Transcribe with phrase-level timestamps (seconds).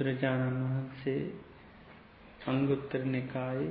[0.00, 1.22] බුදුරජාණන් වහන්සේ
[2.46, 3.66] අංගුත්තර නිකායි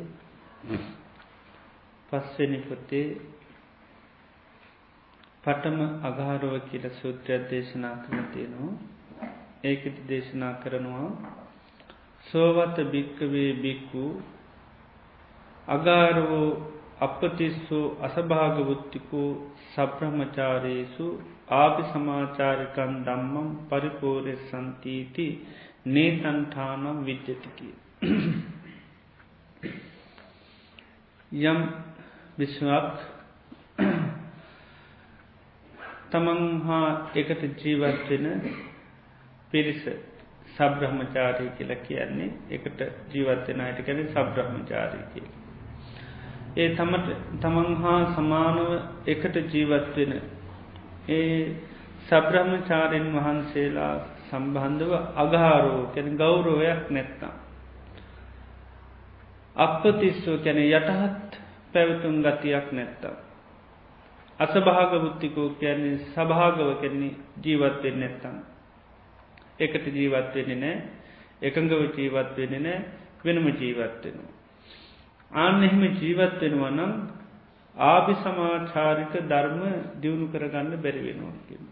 [2.09, 3.07] පස්වෙනි පොතේ
[5.43, 8.73] පටම අගාරෝව කියල සූත්‍රයක් දේශනා කරන තියෙනවා.
[9.63, 11.09] ඒකට දේශනා කරනවා
[12.25, 14.03] සෝවත භික්කවේ බික්කු
[15.67, 16.49] අගාරවෝ
[16.99, 19.23] අපතිස්සු අසභාගවෘත්තිකු
[19.67, 21.07] සබ්‍රහ්මචාරයේසු
[21.55, 25.27] ආපි සමාචාරිකන් දම්මම් පරිපෝරෙ සන්තීති
[25.85, 27.69] නේතන්ඨානම් විද්්‍යතිකි.
[31.31, 31.59] යම්
[32.37, 32.93] විශ්වක්
[36.11, 38.27] තමන් හා එකට ජීවත්වෙන
[39.51, 39.83] පිරිස
[40.55, 45.27] සබ්‍රහ්මචාරය කියලා කියන්නේ එකට ජීවත්වෙන අයට කැන සබ්‍රහ්මචාරය කිය.
[46.55, 48.69] ඒ තමට තමන් හා සමානව
[49.07, 50.13] එකට ජීවත්වෙන
[51.09, 51.55] ඒ
[52.07, 53.95] සබ්‍රහ්මචාරයෙන් වහන්සේලා
[54.29, 57.33] සම්බන්ධව අගාරෝ කැන ගෞරෝයක් නැත්තා.
[59.55, 61.39] අපපතිස්සෝ කැන යටහත්
[61.73, 63.15] පැවතුම් ගතියක් නැත්තා.
[64.39, 68.35] අසභාග බුද්ධිකෝ කියන්නේ සභාගව කෙන්නේ ජීවත්වෙන් නැත්තම්.
[69.59, 70.77] එකට ජීවත්වෙන්නේ නෑ
[71.41, 72.79] එකඟව ජීවත්වෙන්නේ නෑ
[73.25, 74.33] වෙනම ජීවත්වෙනවා.
[75.31, 76.93] ආන්න එහෙම ජීවත්වෙනවා නම්
[77.75, 79.61] ආභි සමාචාරික ධර්ම
[80.01, 81.68] දියුණු කරගන්න බැරිවෙනවා කියන්න.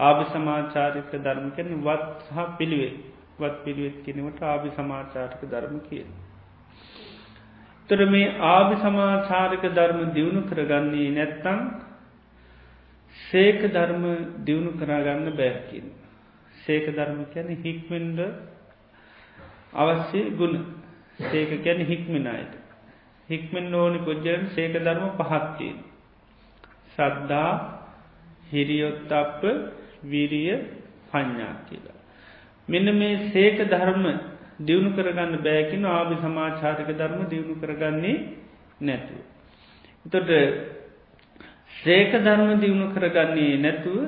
[0.00, 2.96] ආභි සමාචාරික ධර්ම කැන වත් සහ පිළිවෙත්
[3.38, 6.08] වත් පිළිවෙත් කිනවට ආභි සමාචාරික ධර්ම කියන.
[7.90, 11.58] තොර මේ ආභි සමාචාරික ධර්ම දියුණු කරගන්නේ නැත්තං
[13.16, 14.04] සේක ධර්ම
[14.44, 15.86] දියුණු කරාගන්න බෑකින්.
[16.56, 18.20] සේක ධර්ම කැන හික්මෙන්ඩ
[19.74, 20.56] අවශ්‍ය ගුණ
[21.22, 22.54] සේක කැන හික්මිනයිට.
[23.28, 25.76] හික්මෙන් ඕනි පුද්ජරන් සේක ධර්ම පහත්තියෙන්.
[26.94, 27.50] සද්දා
[28.46, 29.42] හිරියොත් අප
[30.02, 30.52] විරිය
[31.08, 31.98] පඥ්ඥා කියලා.
[32.68, 34.04] මෙන්න මේ සේක ධර්ම
[34.60, 38.16] දියුණු කරගන්න බෑකින ආභි සමාචාරික ධර්ම දියුණු කරගන්නේ
[38.80, 39.20] නැතුව.
[40.06, 40.30] එතොට
[41.76, 43.98] සේක ධර්ම දියුණු කරගන්නේ නැතුව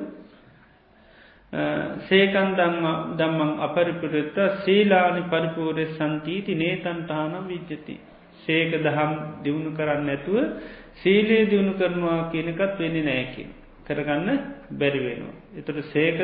[2.03, 2.55] සේකන්
[3.17, 7.97] දම්මං අපරිපුරත්ත සීලානි පරිපූරය සන්තීති නේතන්ටාන විජ්ජති.
[8.39, 10.39] සේක දහම් දියුණු කරන්න නැතුව
[10.95, 13.49] සීලේ දියුණු කරනවා කියනකත් වෙන්නේ නෑකින්.
[13.93, 14.29] කරගන්න
[14.73, 15.35] බැරිවෙනවා.
[15.55, 16.19] එතට සේක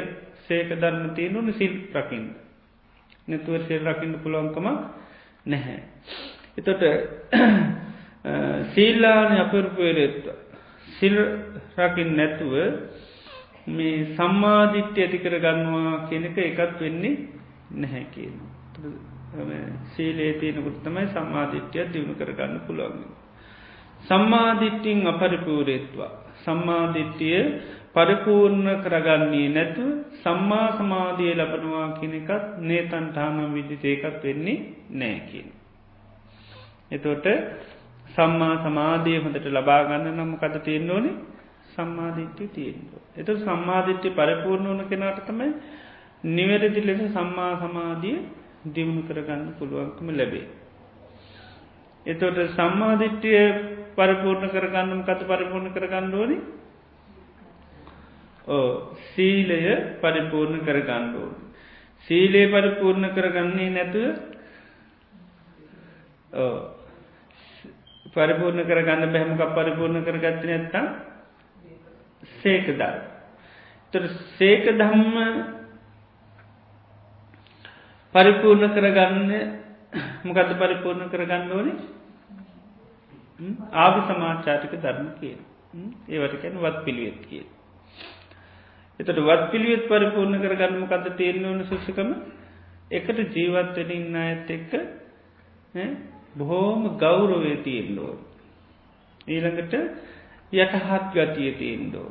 [0.44, 2.26] සේක ධර්ම තියෙනුන සිල් රකින්න.
[3.28, 4.66] නැතුව සෙල් රකින්න පුළුවන්කම
[5.46, 5.80] නැහැ.
[6.58, 6.82] එතොට
[8.74, 10.26] සීල්ලාන අපරපුවරත්ව
[10.90, 11.16] සිල්
[11.78, 12.54] රකිින් නැතුව
[13.68, 17.14] මේ සම්මාධිත්‍ය ඇති කර ගන්නවා කියනක එකත් වෙන්නේ
[17.72, 18.34] නැහැ කියන.
[19.92, 23.04] සීලේ තියෙනකුට තමයි සම්මාධිත්‍යය දියුණු කරගන්න පුළුවන්.
[24.00, 26.12] සම්මාධිට්ටිං අපරිපූරේත්වා
[26.48, 27.40] සම්මාධිට්ටිය
[27.94, 29.84] පරිපූර්ණ කරගන්නේ නැතු
[30.18, 34.58] සම්මා සමාධිය ලබනවා කෙනෙකත් නේතන්ටානම් විදිතේකත් වෙන්නේ
[34.92, 35.48] නෑකින්.
[36.90, 37.26] එතොට
[38.14, 41.16] සම්මා සමාධිය හොඳට ලබාගන්න නම් කත තියෙන්න්න ඕනේ
[41.72, 43.00] සම්මාධිට්ටි තියෙන්ෝ.
[43.16, 45.50] එත සම්මාධිට්ටි පරිපූර්ණ වන කෙනාට තමයි
[46.30, 48.18] නිවැරදි ලෙස සම්මා සමාධිය
[48.68, 50.46] දියුණු කරගන්න පුළුවන්කම ලැබේ.
[52.06, 53.42] එතොට සම්මාධිට්ටිය
[53.98, 56.40] පරිපූර්ණ කරගන්නම් කත පරිපූර්ණ කරගන්න ඕනේ?
[58.46, 59.60] ඕ සීලය
[60.00, 61.34] පරිපූර්ණ කරගන්න ඕන.
[62.06, 64.08] සීලේ පරිපූර්ණ කරගන්නේ නැතුව
[68.14, 70.86] පරිපූර්ණ කරගන්න බැහමක් පරිපූර්ණ කරගත්ත නැත්තම්?
[72.38, 72.94] සේකදා.
[73.94, 74.04] තොර
[74.38, 75.16] සේක දම්ම
[78.14, 79.30] පරිපූර්ණ කරගන්න
[80.24, 81.97] මොකද පරිපූර්ණ කරගන්න ඕනේ?
[83.74, 85.36] ආවි සමාචාටික ධර්ම කිය
[86.08, 87.44] ඒවට කැන වත් පිළිවෙත් කිය.
[89.00, 92.10] එතට වත් පිළිවෙත් පරිපූර්ණ කරගන්නම කද තියෙන්න්න ඕන සුසකම
[92.90, 94.72] එකට ජීවත්වෙන ඉන්න ඇත් එක්ක
[96.34, 98.12] බොහෝම ගෞරවේ තියෙන්ඩෝ.
[99.26, 99.74] ඊළඟට
[100.52, 102.08] යටහත් ගතිය තියෙන්ඩෝ.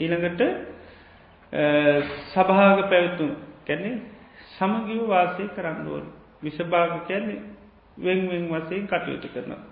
[0.00, 0.42] ඊළඟට
[2.28, 3.30] සභාග පැවතුම්
[3.64, 3.92] කැනෙ
[4.52, 6.06] සමගිව වාසය කරන්නඩුවන්
[6.42, 7.42] විසභාග කැන්නේ
[7.96, 9.71] වෙන්වෙන් වසයෙන් කටයුතු කරනවා.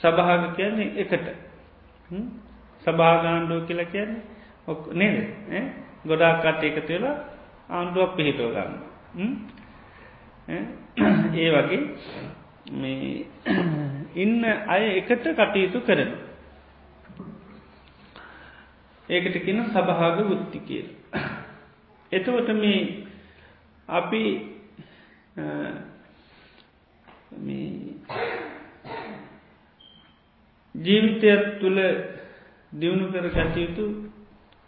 [0.00, 1.26] සභාග කියන්නේ එකට
[2.82, 4.22] සභාගාණ්ඩුව කියලා කියන්නේ
[4.66, 5.16] ඔක් නේද
[6.04, 7.16] ගොඩා කට එක තුලා
[7.68, 8.72] ආණ්ඩුවක් පිහිටෝ ගන්න.
[11.36, 11.80] ඒ වගේ
[12.72, 13.26] මේ
[14.16, 16.12] ඉන්න අය එකට කටයුතු කරන.
[19.08, 20.88] ඒකට කියන සභාග වෘත්ති කියල.
[22.12, 22.80] එතවට මේ
[23.88, 24.22] අපි
[30.74, 31.78] ජීවිතයක් තුළ
[32.72, 33.84] දියුණු කර ගැටයුතු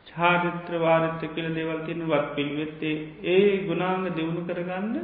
[0.06, 2.94] චාරිත්‍ර වාරිත්‍ර කියල දෙවල් තියෙන වත් පිළිවෙත්තේ
[3.24, 4.94] ඒ ගුණාංග දියුණු කරගන්න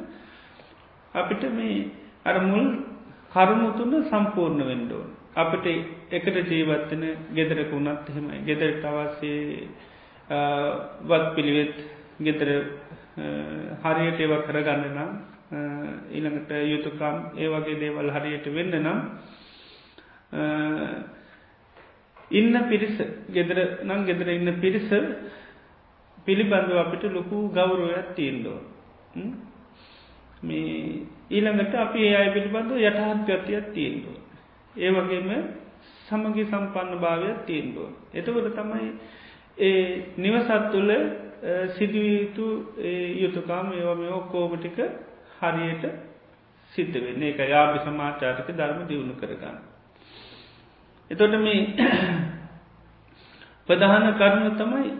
[1.14, 1.90] අපිට මේ
[2.25, 2.66] අර මුල්
[3.32, 5.08] කරුණුතුන්න සම්පූර්ණ වෙන්ඩෝන්.
[5.34, 5.66] අපට
[6.10, 9.69] එකට ජීවත්තන ගෙදරක වුණත් එහෙමයි ගෙදරට අවස්සේ
[11.02, 11.76] වත් පිළිවෙත්
[12.20, 12.50] ගෙදර
[13.82, 15.10] හරියට ඒව කරගන්න නම්
[16.10, 19.00] ඊළඟට යුතුකම් ඒ වගේ දේවල් හරියට වෙන්න නම්
[22.31, 22.96] ඉන්න පිරිස
[23.29, 24.90] ගෙදර නම් ගෙදර ඉන්න පිරිස
[26.26, 28.58] පිළිබඳව අපිට ලොකු ගෞරුවයක් තිීන්දෝ
[30.43, 34.17] මේ ඊළඟට අපි ඒ අය පිළිබඳව යටහත් ගතියක් තියෙන්දුව
[34.75, 35.29] ඒ වගේම
[36.05, 38.88] සමගි සම්පන්න භාවයක් තියෙන්දුව එතකොට තමයි
[39.58, 39.84] ඒ
[40.19, 40.93] නිවසත් තුළ
[41.70, 42.46] සිදුවයුතු
[43.17, 44.79] යුතුකාම ඒවම ඔක්කෝමටික
[45.38, 45.84] හරියට
[46.73, 47.23] සිද්ධ වෙන්න.
[47.23, 49.71] එක යාභි සමාචාරක ධර්ම දියුණු කරගන්න.
[51.12, 51.60] එතොට මේ
[53.68, 54.90] ප්‍රධාන කරුණු තමයි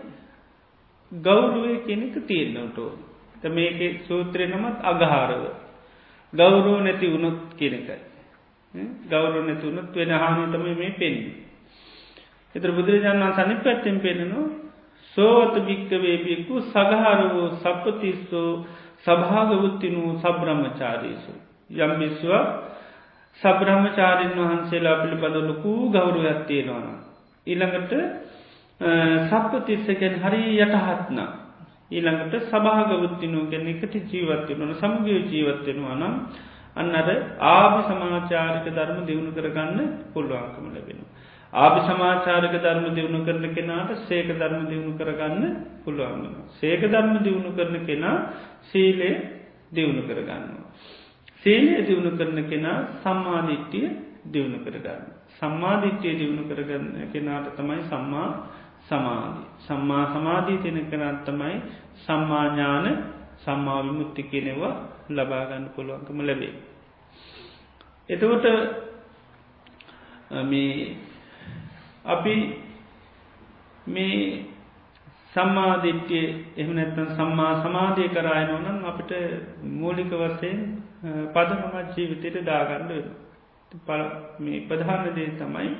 [1.11, 2.91] ගෞරුවය කෙනෙක තියෙන්නටෝ
[3.49, 5.43] මේක සූත්‍රය නමත් අගහාරව.
[6.33, 8.01] ගෞරෝ නැති වුණොත් කෙනෙකයි
[9.05, 11.43] ගෞරෝ නැති වුණොත් වෙන හානුතම මේ පෙන්න්නේ
[12.55, 14.63] එතර බුදුරජාණන් සනි පැත්තෙන් පෙනෙනවා
[15.13, 18.51] සෝවත භික්කවේබියකු සගහාරවෝ සප්පතිස්සෝ
[18.99, 21.33] සභාගවෘත්තිනූ සබ්‍රහ්මචාරීසු.
[21.75, 22.45] යම් බිස්වා
[23.41, 26.87] සබ්‍රහ්මචාරීන් වහන්සේලා පිළිබඳලකූ ගෞරුවයක් තියෙනවන.
[27.47, 27.93] ඊළඟට
[29.29, 31.19] සප්පතිස්සකැන් හරි යටහත්න.
[31.91, 36.15] ඊළඟට සභාගවෘත්තිනූ ගැන එකට ජීවත්වයනවන සමගිය ජීවත්වෙනවා නම්
[36.75, 37.09] අන්න අර
[37.47, 41.11] ආභි සමාචාරික ධර්ම දියුණු කරගන්න පුළුවන්කම ලැබෙනවා.
[41.53, 45.43] ආභි සමාචාරක ධර්ම දියුණු කරන කෙනාට සේක ධර්ම දියුණු කරගන්න
[45.83, 48.17] පුළුවන් සේක ධර්ම දියුණු කරන කෙනා
[48.63, 49.15] සීලේ
[49.71, 50.67] දියුණු කරගන්නවා.
[51.43, 53.87] සීලය දියුණු කරන කෙනා සම්මාධිට්ටිය
[54.25, 55.01] දියුණු කරගන්න.
[55.33, 58.29] සම්මාධිට්්‍යය දියුණු කරගන්න කෙනාට තමයි සම්මා
[58.81, 59.47] සමාධී.
[59.59, 61.55] සම්මා සමාධී තියෙන කෙනත් තමයි
[61.97, 62.87] සම්මාඥාන
[63.37, 64.73] සම්මාවිමුත්ති කෙනෙවා
[65.09, 66.53] ලබාගන්න පුළුවන්කම ලැබේ.
[68.09, 68.45] එතකොට
[70.43, 70.97] මේ
[72.05, 72.35] අපි
[73.87, 74.45] මේ
[75.33, 76.25] සම්මාධිට්්‍යය
[76.57, 79.11] එහනැත්තන් සම්මා සමාධය කරායනෝනම් අපිට
[79.73, 82.91] මූලික වසයෙන් පදමමත් ජීවිතයට දාගන්න
[84.39, 85.71] මේ ප්‍රධානදේ තමයි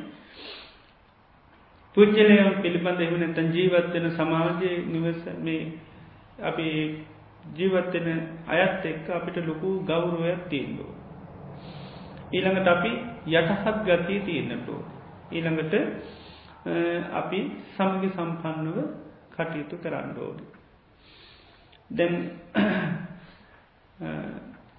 [1.98, 5.62] පුද්ජලයම් පිළිබඳ එහනැතන් ජීවත්වෙන සමාජය නිවස මේ
[6.42, 6.68] අපි
[7.52, 10.92] ජීවත්වෙන අයත් එක්ක අපිට ලොකු ගෞරුවයක් තියෙන්දෝ.
[12.32, 12.92] ඊළඟට අපි
[13.32, 14.82] යටහත් ගතිය තියෙන්න්නටෝ.
[15.32, 15.74] ඊළඟට
[17.14, 17.40] අපි
[17.72, 18.78] සමගි සම්පන්නව
[19.32, 20.46] කටයුතු කරන්න ඕඩි.
[21.90, 22.16] දැන්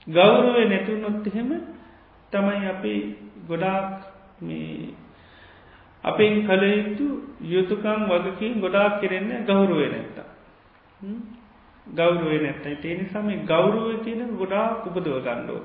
[0.06, 1.50] ගෞරුවය නැතුනොත් එහෙම
[2.32, 2.94] තමයි අපි
[3.46, 4.04] ගොඩාක්
[4.40, 4.94] මේ
[6.04, 7.06] අපෙන් කළයුතු
[7.42, 10.28] යුතුකම් වගකින් ගොඩාක් කෙරෙන්න ගෞරුවය නැත්තා.
[11.86, 15.62] ගෞරුවය නැත්තයි තියෙන සම ගෞරුවය තියෙන ගොඩාක් උපදව ගණ්ඩෝ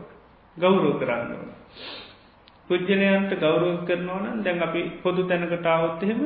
[0.57, 1.43] ගෞරෝ කරන්නෝ.
[2.65, 6.19] පුද්ජලයන්ට ගෞරුව කරනවන දැන් අපි පොදු තැනකටාවත්හෙම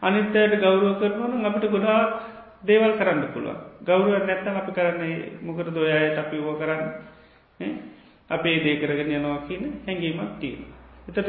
[0.00, 2.10] අනිත්තයට ගෞරුව කරනවන අපට ගොඩාක්
[2.62, 7.15] දේවල් කරන්න පුළුව ගෞරුව නැත්තන් අපි කරන්නේ මොකර දොයයට අපි ඕ කරන්න?
[8.30, 10.64] අපේ දේ කරගෙන යනවා කියන හැඟීමක් තියෙන.
[11.08, 11.28] එතට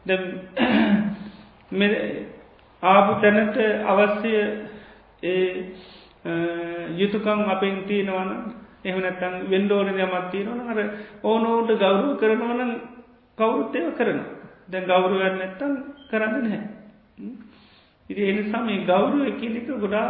[2.82, 4.32] ආපු තැනට අවශ්‍ය
[5.22, 5.48] ඒ
[6.94, 8.30] යුතුකම් අපෙන් තියෙනවන
[8.84, 10.78] එහනත්තන් වෙන්ඩෝන යමත් තියෙනවන අර
[11.22, 12.72] ඕනෝට ගෞරුව කරනවන
[13.38, 14.20] කවුරුත් ඒව කරන
[14.68, 15.72] දැන් ගෞරුවන්න නැත්තන්
[16.10, 16.60] කරන්න නැහැ.
[18.10, 20.08] ඉරි එනිසා මේ ගෞරුව කියලික ගොඩා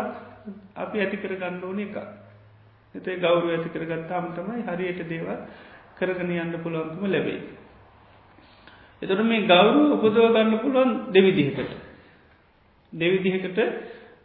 [0.77, 1.97] අපි ඇති කර ගන්න ඕන එක
[2.95, 5.29] එතේ ගෞරුව ඇති කරගත්තාම තමයි හරියට දේව
[5.97, 7.41] කරගන යන්න පුළුවන්කම ලැබේ
[9.03, 11.73] එතොට මේ ගෞරුව උපදව ගන්න පුළුවන් දෙවිදිහකට
[12.93, 13.59] දෙවිදිහකට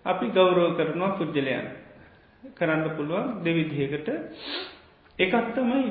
[0.06, 1.66] අපි ගෞරෝ කරනවා පුද්ජලයන්
[2.54, 4.10] කරන්න පුළුවන් දෙවිදිහකට
[5.20, 5.90] එකත් තමයි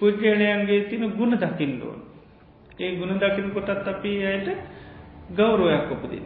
[0.00, 2.00] පුද්ජලයන්ගේ තින ගුණ දකිින්දෝන්
[2.78, 4.48] ඒ ගුණ දකින කොටත් අපි අයට
[5.30, 6.22] ගෞරුවයක් උපදී.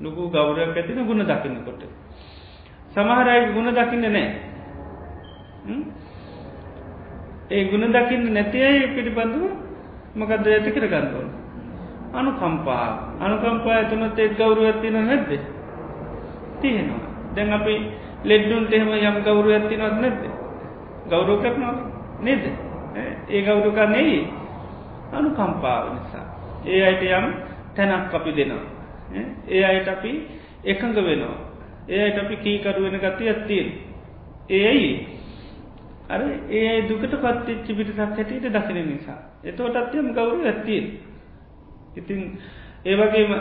[0.00, 1.82] ලොකු ගෞරයක් ඇතින ගුණ දකින්න කොට.
[2.90, 4.24] සමහරයි ගුණ දකින්න නෑ.
[7.50, 9.42] ඒ ගුණ දකින්න නැතියි පිළිබඳව
[10.14, 11.28] මකද ඇති කර ගන්නවන.
[12.12, 12.86] අනු කම්පා
[13.20, 15.30] අනුකම්පා ඇතුනත් එක් ගෞරුව ඇතින නැද්ද.
[16.60, 17.02] තියෙනවා.
[17.34, 17.74] දැන් අපි
[18.24, 20.24] ලෙඩ්ඩුන්ට එහෙම යම් ගෞරුව ඇතිනවත් නැද්ද.
[21.06, 21.74] ගෞරෝ කරනවා
[22.20, 22.44] නේද
[23.28, 24.28] ඒ ගෞරුකා නෙයි
[25.12, 26.26] අනු කම්පාව නිසා
[26.66, 27.26] ඒ අයට යම්
[27.76, 28.64] තැනක් අපි දෙනවා
[29.48, 30.12] ඒ අයට අපි
[30.64, 31.38] එකඟ වෙනවා
[31.88, 33.68] ඒ අයට අපි කීකරුවෙන ගති ඇත්තියෙන්
[34.50, 34.88] ඒයි
[36.06, 36.20] අර
[36.50, 39.18] ඒ දුකට පත්තිච්චි පිටිසක් හැටියට දකින නිසා.
[39.42, 40.86] එතෝට අත්යම ගෞරු ඇත්තියෙන්
[41.94, 42.38] ඉතින්
[42.84, 43.32] ඒවගේම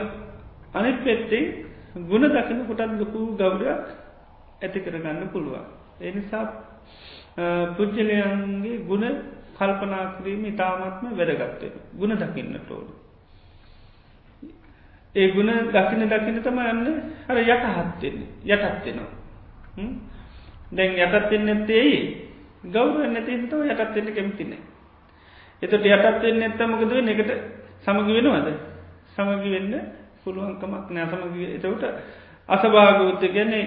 [0.74, 1.66] අනිත් පෙත්තේ
[2.04, 3.86] ගුණ දකින කොටත් ලොකු ගෞරයක්
[4.62, 5.66] ඇති කරගන්න පුළුවන්.
[6.02, 6.46] එනිසා
[7.70, 9.06] පුද්ජලයන්ගේ ගුණ
[9.54, 12.94] කල්පනා කිරීම ඉතාමත්ම වැදගත්වය ගුණ දකින්නට ඕඩු
[15.16, 16.88] ඒ ගුණ දකින දකින තම යන්න
[17.24, 19.12] හර යටහත්වෙන්නේ යටත්වෙනවා
[20.72, 21.98] දැන් යටත්වෙන්න ඇත්තේයි
[22.64, 24.62] ගෞරුව නැතිතව යටත්වෙන්න කැමතිනේ
[25.62, 27.32] එතට යටත්වෙන්න ඇත්තමකද වෙන එකට
[27.82, 28.50] සමගි වෙනවද?
[29.12, 29.74] සමගි වෙන්න
[30.24, 31.84] පුළුවන්කමක් නෑ සමග එතවට
[32.50, 33.66] අසභාගවෘත්ත ගැන්නේ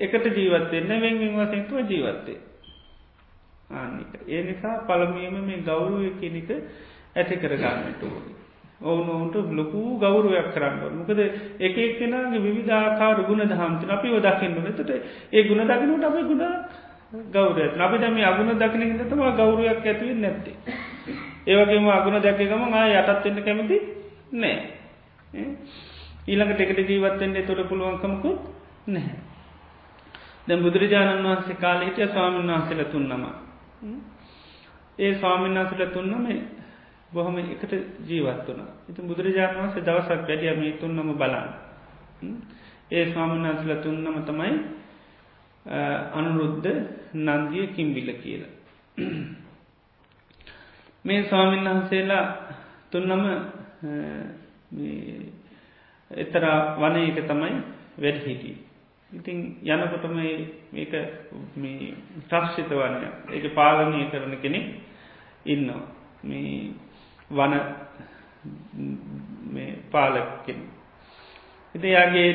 [0.00, 2.38] එකට ජීවත්වෙන්න වෙන්ගෙන් වසෙන්තුව ජීවත්තේ
[3.70, 6.50] ආනික ඒ නිසා පළමියම මේ ගෞරුව කෙනෙක
[7.14, 8.32] ඇති කරගන්නට ඕනි.
[8.80, 11.20] ඔවුනොවුන්ට ලොකු ගෞරුවයක් කරන්න මොකද
[11.60, 14.90] එක එක්කෙනගේ විධාකාර ගුණ දහම්තින අපි දකින්න තට
[15.32, 16.44] ඒ ගුණ දකිනට අපි ගුණ
[17.12, 20.56] ගෞරය අපි දම අගුණ දකින හිතම ගෞරුවයක් ඇතිව නැත්තේ.
[21.46, 23.76] ඒවගේම අගුණ දැකගම ආය යටත්වෙන්න කැමති
[24.32, 24.56] නෑ.
[26.26, 28.38] ඊළඟට එකට ජීවත්තෙන්න්නේ තොට පුළුවන්කමකුත්
[28.86, 29.16] නැහැ.
[30.46, 33.24] දැ බුදුරජාණන් වහන්සේ කාලහිටිය ස්වාමීන් වහන්සේල තුන්නම
[34.98, 36.26] ඒ ස්වාමින්නාසල තුන්නම
[37.10, 37.72] බොහොම එකට
[38.02, 41.48] ජීවත් වන ඉති බුදුරජාණන් වන්සේ දවසක් වැඩිය මේ තුන්නම බලන්න.
[42.90, 44.52] ඒ ස්වාමින්නාසල තුන්නම තමයි
[46.12, 46.68] අනුරුද්ධ
[47.14, 48.52] නන්දිය කිම්බිල කියලා.
[51.04, 52.24] මේ ස්වාමීන් වහන්සේලා
[52.90, 53.24] තුන්නම
[56.10, 56.44] එතර
[56.76, 57.52] වන එක තමයි
[57.98, 58.56] වැඩ හිටිය.
[59.10, 60.16] ඉතින් යනකොටම
[60.72, 60.92] මේක
[62.20, 64.66] ට්‍රක්ෂිත වනය ඒක පාලනය කරන කෙනෙක්
[65.46, 65.82] ඉන්නවා.
[66.22, 66.72] මේ
[67.30, 67.54] වන
[69.90, 70.60] පාලකෙන
[71.74, 72.28] ඉති යාගේ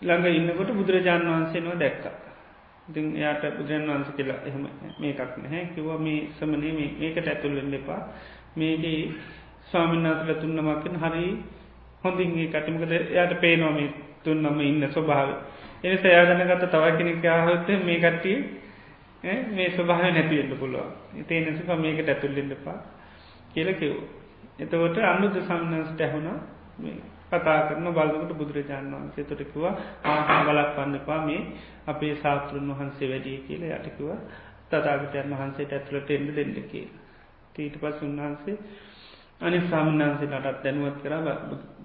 [0.00, 2.29] ළඟ ඉන්නකොට බුදුරජාණන් වහන්සේනවා දැක්ක.
[2.90, 4.64] ඉතින් එයාට බුදුරන් වහන්ස කියලා එහෙම
[4.98, 5.64] මේකක් නැහැ.
[5.74, 8.00] කිව මේ සමනේ මේකට ඇතුල්ලෙන් එපා.
[8.56, 9.00] මේගේ
[9.66, 11.26] ස්වාමින්නාසල තුන්නමක්කෙන් හරි
[12.02, 13.90] හොඳින් ඒ කටමකද එයාට පේනවා මේ
[14.22, 15.28] තුන්නම ඉන්න ස්වභාව
[15.84, 18.38] එනි සයාදනගත තව කෙනෙක් ආහොත්ත මේ කට්ටිය
[19.50, 20.90] මේ ස්වභාව නැතිවෙන්න පුළුවන්.
[21.16, 22.78] ඉතිේ නැසික මේකට ඇතුල්ලෙන්ඩපා
[23.50, 23.94] කියල කිව්
[24.58, 26.28] එතකොට අනුද සම්න්නස්ට ඇහුණ
[27.30, 29.64] කතා කරන බලකට බුදුරජාණන් වහන්සේ තොටකිව
[30.06, 31.42] ආහා බලක් පන්නපා මේ
[31.86, 34.08] අපේ සාත්‍රන් වහන්සේ වැඩිය කියල යටකිව
[34.68, 36.86] තතාගටයන් වහන්සේට ඇතුළට එන්න දෙන්න කිය
[37.58, 38.56] ඊට පස් උන්වහන්සේ
[39.40, 41.14] අනි සාමන්හන්සේලටත් දැනුවත් කර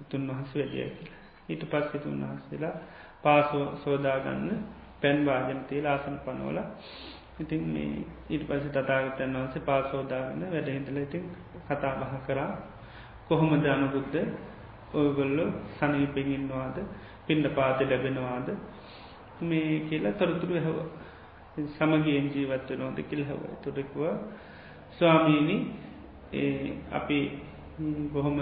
[0.06, 1.20] තුන් වහන්සේ වැඩිය කියලා.
[1.48, 2.74] ඊට පස්සේ තුන්වහන්සේලා
[3.22, 4.48] පාසෝ සෝදාගන්න
[5.00, 6.58] පැන් වාජනතේ ලාසන පනෝල
[7.38, 11.24] ඉතින් මේ ඊට පස තතාගතයන් වන්සේ පාසෝදාගන්න වැඩහිදල ඉතින්
[11.66, 12.52] කතා බහ කරා.
[13.26, 14.16] කොහොම දානබුද්ධ
[14.92, 16.76] ඔයගොල්ලො සනීපෙන්ඉන්නවාද
[17.26, 18.48] පින්ඩ පාති ලැබෙනවාද?
[19.40, 20.78] මේ කියලා තොරතුරු හැව
[21.68, 24.04] සමගියෙන් ජීවත්ව නොද කිල් හැව තුරෙකුව
[24.92, 25.56] ස්වාමීණි
[26.92, 27.18] අපි
[28.12, 28.38] බොහොම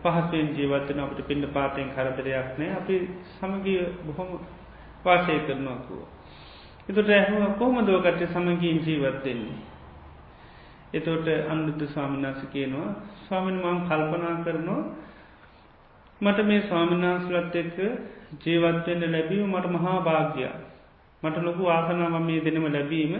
[0.00, 2.70] පහසුවෙන් ජීවත්තන අපට පිඩ පාතයෙන් කරදරයක් නෑ.
[2.72, 2.96] අපි
[3.32, 4.40] සමගිය බොහොම
[5.04, 6.00] වාසය කරනවාකුව.
[6.88, 9.58] එතොට ඇහුව කොහොම දෝකට සමගීන් ජීවත්වෙන්නේ.
[10.92, 12.90] එතෝට අන්දුද්ධ ස්වාමිනාස කියනවා
[13.22, 14.82] ස්වාමින් මං කල්පනා කරනවා
[16.22, 17.76] මට මේ ස්වාමිනාස්ලත් එක්ක
[18.40, 20.56] ජීවත්වෙන්න ලැබීම මට මහා භාග්‍යයා
[21.22, 23.12] මට ලොකු ආසනාව මේ දෙනම ලැබීම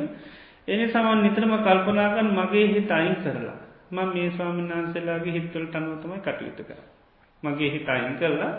[0.68, 3.59] එනි සමන් නිතරම කල්පනාගන් මගේ හිත අයින් කරලා
[3.90, 6.80] ම මේ ස්වාමීන් වහන්සේලාගේ හිත්වලට අනුවතමයි කටයුතු කර.
[7.42, 8.52] මගේ හිත අයින් කරලා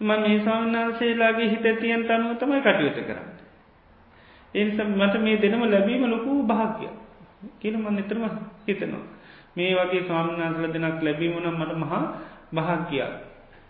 [0.00, 3.28] ම මේ ස්වාමීන් වහන්සේලාගේ හිත තියන් අනුව තමයි කටයුතු කරන්න.
[4.54, 6.88] එනිස මට මේ දෙනම ලැබීම ලොකු භාග්‍ය
[7.58, 8.24] කියන මන් නිතරම
[8.62, 9.04] හිතනවා.
[9.56, 12.02] මේ වගේ ස්වාමීනාසල දෙනක් ලැබීමනම් මට මහා
[12.52, 13.12] භාග්‍යයක්.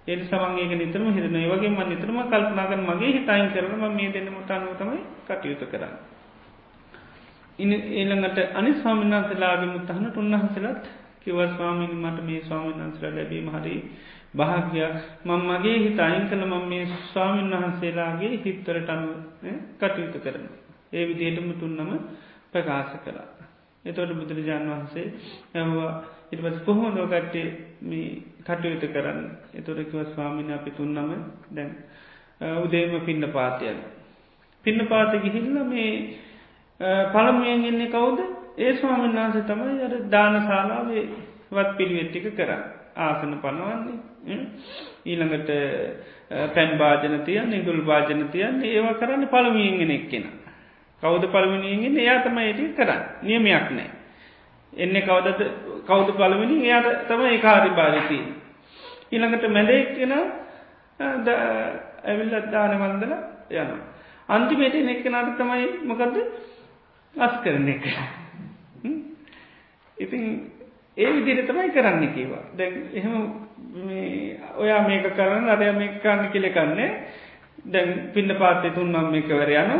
[0.05, 5.01] ඒ සමන්ගේ නිතරම හිතන වගේ මන් නිතරම කල්පනාගන් මගේ හිතයින් කරනම මේ දෙන්නමට අනුව තමයි
[5.27, 5.95] කටයුතු කරන්න.
[7.59, 10.83] ඊළඟට අනි ස්වාමිනාන්සලාගේ මුත්තහනට උන්වහසලත්
[11.21, 13.77] කිව ස්වාමීන් මට මේ ස්වාමීන් වහන්සල ලැබීම හරි
[14.35, 19.09] භාග්‍යයක් මං මගේ හිත අයින් කළ මං මේ ස්වාමීන් වහන්සේලාගේ හිත්වරට අනු
[19.79, 20.47] කටයුතු කරන.
[20.93, 21.91] ඒ විදිහටම තුන්නම
[22.51, 23.29] ප්‍රකාශ කලා.
[23.85, 25.07] එතොට බුදුරජාණන් වහන්සේ
[25.55, 25.91] ඇවා
[26.33, 27.47] ඉටපස් කොහොම දෝකට්ටේ
[27.83, 29.21] මේ කටයුතු කරන්න.
[29.55, 31.11] එතොරකිව ස්වාමින අපි තුන්නම
[31.51, 31.71] දැන්
[32.59, 33.79] උදේම පින්න පාතියන.
[34.65, 36.19] පින්න පාත ගිහිල්ල මේ
[37.11, 38.21] පළමුුවෙන් එන්නේ කවුද?
[38.59, 41.05] ඒ ස්වාමීන් වහන්සේ තමයි අර දාන ශාලාවේ
[41.51, 42.51] වත් පිළිවෙට්ටික කර
[42.99, 44.39] ආසන පනවන්නේ
[45.07, 45.51] ඊළඟට
[46.51, 50.25] පැන් භාජන තියන් නිදුල් භාජන තියන් ඒවා කරන්න පළමියෙන්ගෙන එක්කෙන.
[51.03, 53.03] කෞද පළමිනියෙන් එයා තමයි ඒටි කරන්න.
[53.23, 53.91] නියමයක් නෑ
[54.73, 55.41] එන්න කවදද?
[55.85, 58.23] කෞුද පළමිනි එයාට තම ඒ කාරි භාරිතී.
[59.13, 60.13] ඊළඟට මැදෙක්ෙන
[62.05, 63.13] ඇවිල්ල දාන වන්දල
[63.53, 63.71] යන.
[64.29, 66.17] අන්තිමේට නෙක්කනට තමයි මොකද
[67.15, 67.85] අස් කරන එක.
[69.97, 70.25] ඉතින්
[70.97, 72.45] ඒ විදිර තමයි කරන්න කිවා.
[72.53, 73.15] දැන් එහෙම
[74.57, 76.91] ඔයා මේක කරන්න අරය මේ කරන්න කෙලෙකන්නේ
[77.67, 79.71] දැන් පින්න පාත්තය තුන්නම් මේකවර යන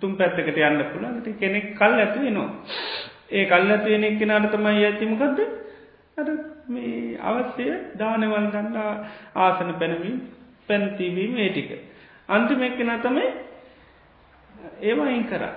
[0.00, 2.50] තුම් පැත්තකට යන්න පුළන් ති කෙනෙක් කල් ඇතු වෙනවා.
[3.32, 5.38] ඒ කල් ඇතු වෙන එක්කෙනට තමයි ඇතිමකක්ද
[6.14, 6.22] අ
[6.68, 8.76] මේ අවශ්‍යය දානවල් ගන්න
[9.36, 10.18] ආසන පැනවීම
[10.68, 11.70] පැන්තිවීම ඒ ටික.
[12.28, 13.26] අන්තිම එක්කෙන තමයි
[14.80, 15.54] ඒවා අයින් කරා.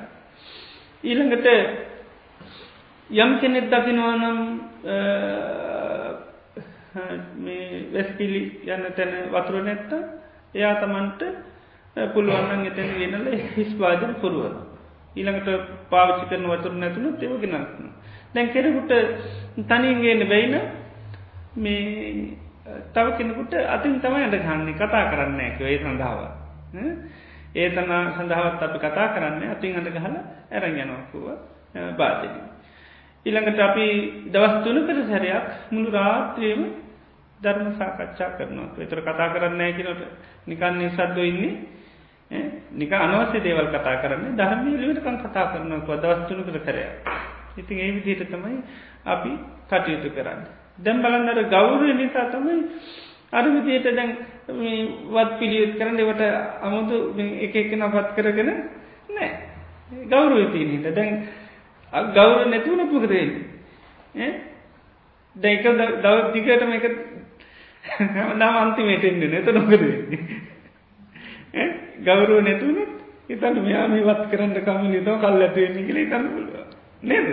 [1.03, 1.47] ඊළඟට
[3.09, 4.39] යම් කෙනෙත් දකිනවානම්
[7.37, 9.91] මේ වෙස්පිලි යන්න තැන වතුර නැත්ත
[10.53, 11.21] එයා තමන්ට
[12.13, 14.74] පුළුවන්න එතැන වෙනල හිස් වාජන පුරුවන.
[15.15, 15.49] ඊළඟට
[15.89, 17.85] පාවිච්චි කරන වතුර නැතුළු තෙවගෙනක්න.
[18.33, 18.91] දැන් කෙරකුට
[19.63, 20.55] තනින්ගේන බැයින
[21.55, 22.37] මේ
[22.87, 26.19] තව කෙනෙකුට අතින් තමයි අට ගන්නේ කතා කරන්න ඇක ඒ සඳහාව.
[27.55, 30.15] ඒ තනා සඳහාවත් අපි කතා කරන්න අතින් අට ගහල
[30.51, 31.25] ඇරං යනොක්කුව
[31.93, 32.35] බාධන.
[33.25, 33.87] ඉළඟට අපි
[34.27, 36.61] දවස්තුන කර සැරයක් මුළු රාත්‍රයම
[37.39, 40.01] ධර්ම සාකච්ඡා කරනවා එතර කතා කරන්න ඇකිනට
[40.45, 41.53] නිකන් නිසද්ද ඉන්නේ
[42.71, 46.83] නික අනවස්‍ය දේවල් කතා කරන්න ධර්මය ලිවටකන් කතා කරනවා දවස්තුන කර කරය
[47.57, 48.57] ඉතින් ඒ විදියට තමයි
[49.05, 49.31] අපි
[49.67, 50.41] කටයුතු කරන්න.
[50.77, 52.57] දැම් බලන්නට ගෞරය නිසා තමයි
[53.31, 54.11] අර විදියට දැන්
[55.09, 56.23] වත් පිළියුත් කරන්න එවට
[56.61, 56.95] අමුතු
[57.39, 58.49] එක එකන පත් කරගෙන
[59.09, 59.29] නෑ.
[60.03, 61.27] ගෞරුව තියනට දැන්
[62.11, 63.25] ගෞර නැතුවන පුකදේ
[65.35, 66.85] දැක දව දිගටම එක
[68.33, 69.83] දම අන්තිමේටෙන්න්න නැත නොකද
[71.99, 72.89] ගෞරුව නැතුවනත්
[73.29, 76.55] ඉතන් මෙයා මේ වත් කරන්න කම නිතෝ කල් ඇතිවෙන්නේ කියල ඉතන්න පුළුව
[77.03, 77.27] නේද?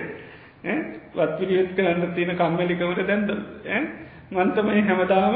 [1.13, 3.31] වත් පිළියුත් කරන්න තියෙන කම්මලිකවට දැන්ද?
[4.33, 5.35] මන්තමයි හැමදාම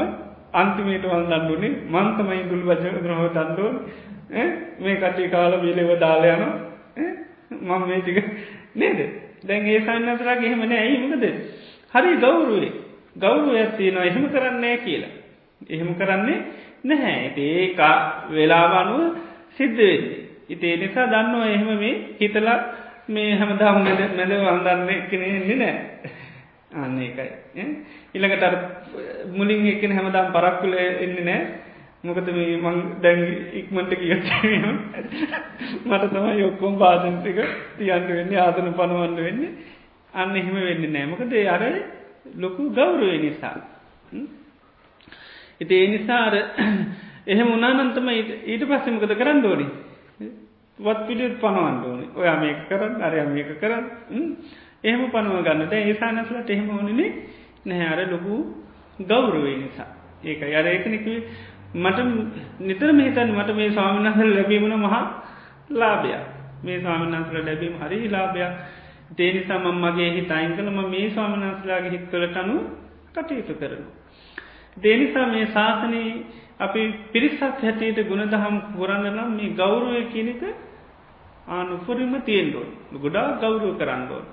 [0.53, 3.73] අන්තිමේට වල් දන්නුනේ මන්තමයි දුල් වජ ග්‍රහ දන්දුව
[4.79, 6.43] මේ කටේ කාල බිලෙව දාලයන
[7.61, 8.23] මං මේ ටික
[8.75, 8.99] නේද?
[9.43, 11.25] දැන් ඒ සන්නතරක් එහෙමන ඇයිමකද
[11.93, 12.73] හරි ගෞරුවේ
[13.15, 15.13] ගෞරුව ඇත්තිනවා එහෙම කරන්නේ කියලා.
[15.67, 16.39] එහෙම කරන්නේ
[16.83, 17.33] නැහැ.
[17.37, 17.95] ඒකා
[18.29, 19.03] වෙලාවනුව
[19.51, 20.27] සිද්ධ වෙන්නේ.
[20.49, 22.59] ඉතේ නිසා දන්නවා එහෙම මේ හිතලා
[23.09, 25.75] මේ හැමදාම් මැද මැද වන්දන්න කෙනෙන්නේ නෑ
[26.75, 27.65] අන්න එකයි
[28.13, 28.43] ඉළඟට
[29.31, 31.41] මුලින් එකන හැමදාම් පරක්කුල එන්න නෑ
[32.03, 33.21] මොකද මේ මං දැන්
[33.53, 34.27] ඉක්මට කියත්
[35.85, 37.39] මට තම යොක්කොම් බාධන්තික
[37.77, 39.51] තියන්ට වෙන්නේ ආතන පනුවන්න වෙන්නේ.
[40.13, 41.63] අන්න එහෙම වෙන්න නෑමකද අර
[42.35, 43.57] ලොකු ගෞරුව නිසා.
[45.61, 46.33] ඉති ඒ නිසාර
[47.27, 49.67] එහෙම උනානන්තම ඊට පස්සෙමකද කරන්න ඕනි?
[50.79, 52.05] වත් පිළිත් පනවන්න ඕනි.
[52.13, 53.83] ඔයා මේක කරන්න අරය මේක කරන්න.
[54.83, 57.11] එහෙම පනුව ගන්නට ඒසානසලට එහෙම ඕනිනේ
[57.65, 58.33] නැහැ අර ලොකු
[59.01, 59.89] ගෞරුවේ නිසා.
[60.23, 61.19] ඒක අර ඒකනෙකවේ
[61.75, 61.99] මට
[62.61, 65.03] නිතර මෙහිතන් මට මේ ස්වාමිනහල් ලැබීමන මහා
[65.71, 66.23] ලාභයක්.
[66.63, 68.53] මේ ස්වාමිනන්සල ලැබීම හරි ලාභයක්.
[69.11, 72.55] දේනිසා මම මගේ හිත අයින් කළම මේ ස්වාමිනන්සලාගේ හිත්වලට අනු
[73.13, 73.87] කටයුතු කරනු.
[74.77, 76.11] දේනිසා මේ ශාසනී
[76.59, 80.43] අපි පිරිසක් හැටියට ගුණදහම් පුරන්න නම් මේ ගෞරුවය කියනක
[81.47, 84.25] ආනුපුරිම තියෙන්ඩෝන් ගොඩා ගෞරුව කරන්නඩෝන්.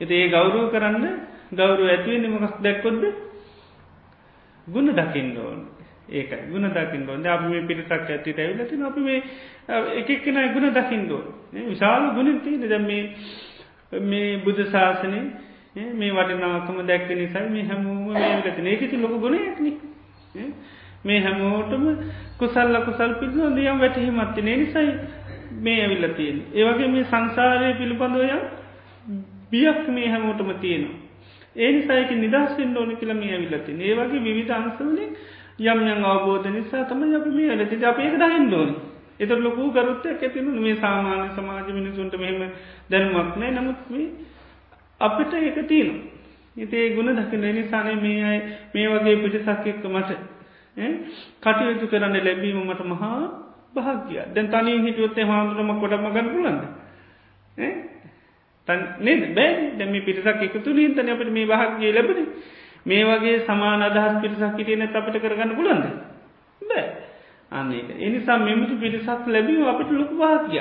[0.00, 1.04] එති ඒ ගෞරුව කරන්න
[1.52, 3.02] ගෞරුව ඇතිවෙන නිමකස් දැක්කොද්ද
[4.66, 5.58] ගුණ දකිින්ඩෝන්
[6.10, 9.20] ඒක ගුණ දකිින්ඩෝන් අප මේ පිරිසක් ඇති ඇවිලති අපි මේ
[9.96, 11.22] එකක්ෙන ගුණ දකිින්ඩෝ
[11.66, 13.04] විශාල ගුණති දැ මේ
[13.92, 15.20] මේ බුද්ධ ශාසනය
[15.94, 19.66] මේ වටනාකම දැක්ක නිසයි මේ හැමෝම මේලතින ඒකති ලොක ගුණයක්න.
[21.04, 21.84] මේ හැමෝටම
[22.38, 24.92] කුසල්ල කුසල් පිළිබඳ දියම් වැටහිමත්තිනේ නිසයි
[25.58, 28.28] මේ ඇවිල්ලතියෙන් ඒවගේ මේ සංසාරය පිළිබඳවය
[29.50, 30.96] බියක් මේ හැමෝටම තියෙනවා.
[31.56, 35.10] ඒ නිසායක නිදස්සෙන් ඕන කියල මේ ඇවිල්ලති ඒවගේ විධ අන්සවලින්
[35.60, 38.70] යම් යම් අවබෝධ නිසා තම අප මේ ඇලති අප ඒක දහින් ඕන.
[39.20, 42.42] එත ලොකු කරුත්තයක් ඇතිනු මේ සාමාන්‍ය සමාජ මිනිසුන්ට මෙහෙම
[42.90, 44.06] දැනුමක් නෑ නමුත් මේ
[45.00, 45.90] අපිට ඒක තියන
[46.56, 48.40] ඉතේ ගුණ දකින නිසානේ මේ අයි
[48.74, 50.10] මේ වගේ පිටිසක්ෙක්ක මට
[51.40, 53.20] කටයුතු කරන්න ලැබීම මට මහා
[53.74, 56.62] භාග්‍ය දැන් තනින් හිටියොත්තේ හාමුදුරම කොටම ගන්න පුලන්ද
[59.00, 59.22] නේද?
[59.30, 62.26] බෑ දැම පිරිසක් එකතු ලින්තන අපට මේ භාග්ගේ ලැබෙන
[62.84, 65.86] මේ වගේ සමාන අදහස් පිරිසක් හිටියන අපට කරගන්න පුලන්ද
[66.62, 66.84] බෑ.
[67.52, 70.58] අන්නේක එනිසා මෙමට පිරිසක් ලැබීම අපට ලොක භාග්‍ය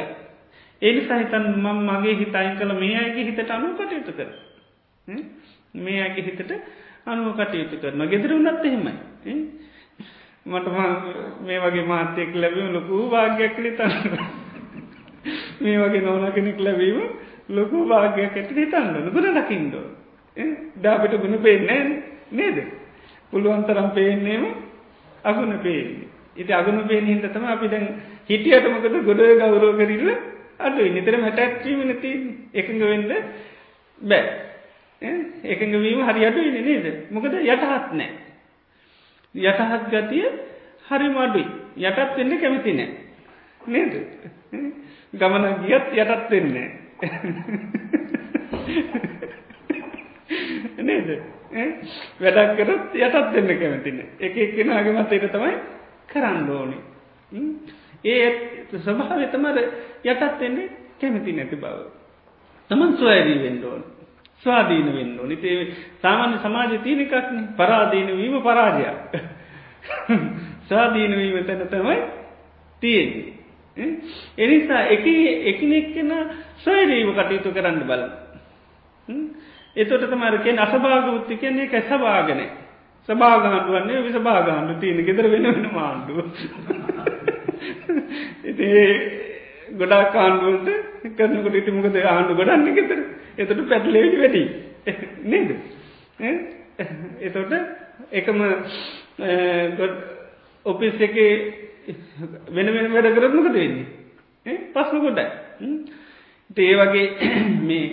[0.81, 4.29] එනි සහිතන් මං මගේ හිතයින් කළ මේ අයගේ හිතට අනු කටයුතු කර.
[5.75, 6.51] මේ අගේ හිතට
[7.05, 8.93] අනුව කටයුතු කරන ගෙදර වන්නත් එහෙමයි.
[10.45, 10.67] මට
[11.41, 14.19] මේ වගේ මාතයෙක් ලැබීම ලොකූ භාග්‍යයක් කලි තන්න
[15.59, 16.99] මේ වගේ නොවන කෙනෙක් ලැබීම
[17.49, 19.09] ලොකු භාගයක් ඇට හිතන්න.
[19.09, 19.85] ගුණ දකිින්ඩෝ
[20.77, 21.81] දාපිට ගුණ පේන්නේ
[22.31, 22.57] නේද?
[23.31, 24.43] පුළුවන්තරම් පේන්නේම
[25.23, 26.07] අගුණ පේන්නේ.
[26.35, 27.87] ඉති අගුණ පේන හිට තම අපි දැන්
[28.25, 30.09] හිටියටමකද ගොඩ ගෞරෝ කරීල
[30.59, 32.11] අඩු නිතර මැටැක්වීමන ති
[32.53, 33.11] එකඟ වෙන්ඩ
[34.01, 34.25] බෑ.
[35.45, 37.11] එකඟ වීම හරි අඩුයි නේද?
[37.11, 38.11] මොකද යටහත් නෑ.
[39.35, 40.25] යටහත් ගතිය
[40.87, 41.45] හරි මඩුයි
[41.83, 42.89] යටත් වෙන්න කැමති නෑ.
[43.67, 43.93] නේද?
[45.13, 46.71] ගමන ගියත් යටත් වෙන්නේ
[50.83, 51.21] නේද?
[52.19, 55.55] වැඩක් කරත් යටත් දෙන්න කැමතින එක එක්කෙනගේ මතයට තමයි
[56.07, 56.77] කරන්න ඕනි.
[58.03, 58.27] ඒ
[58.77, 59.57] ස්වභාව තමර
[60.05, 61.77] යටත් වෙන්නේ කැමති නැති බව.
[62.69, 63.83] තමන් ස්වයදී වෙන්ඩෝන්
[64.37, 68.97] ස්වාධීන වෙන්න නිතේ සාමාන්‍ය සමාජ තියනකක්න පරාධීන වීම පරාජයක්.
[70.69, 71.97] ස්වාධීන වීම තැන තමයි
[72.81, 73.33] තියෙන්නේ.
[74.37, 75.05] එනිසා එක
[75.45, 76.11] එකනෙක්කෙන
[76.57, 78.03] සොයරීම කටයුතු කරන්න බල
[79.75, 82.41] එතොට තමරකෙන් අසභාග උත්ති කියන්නේ එක සභාගන
[83.09, 86.25] සභාගහන්ඩු වන්නේ විසභාගහන්ඩු තියෙන ගෙදර වෙන වෙන මාණ්ඩුව.
[88.45, 88.85] ඉතිේ
[89.73, 90.69] ගොඩා කාණ්ඩුවන්ට
[91.15, 92.99] කරනකොට ඉති මොකද ආණ්ඩු ගොඩන්න ගෙතර
[93.37, 94.43] එතට පැටලේටි වැඩි.
[95.25, 95.49] නේද?
[97.21, 97.53] එතොට
[98.13, 98.39] එකම
[100.65, 101.15] ඔපිස් එක
[102.49, 103.85] වෙන වෙන වැඩ කරත්මකද වෙන්නේ?
[104.71, 105.27] පස්සු කොටයි
[106.57, 107.05] ඒ වගේ
[107.61, 107.85] මේ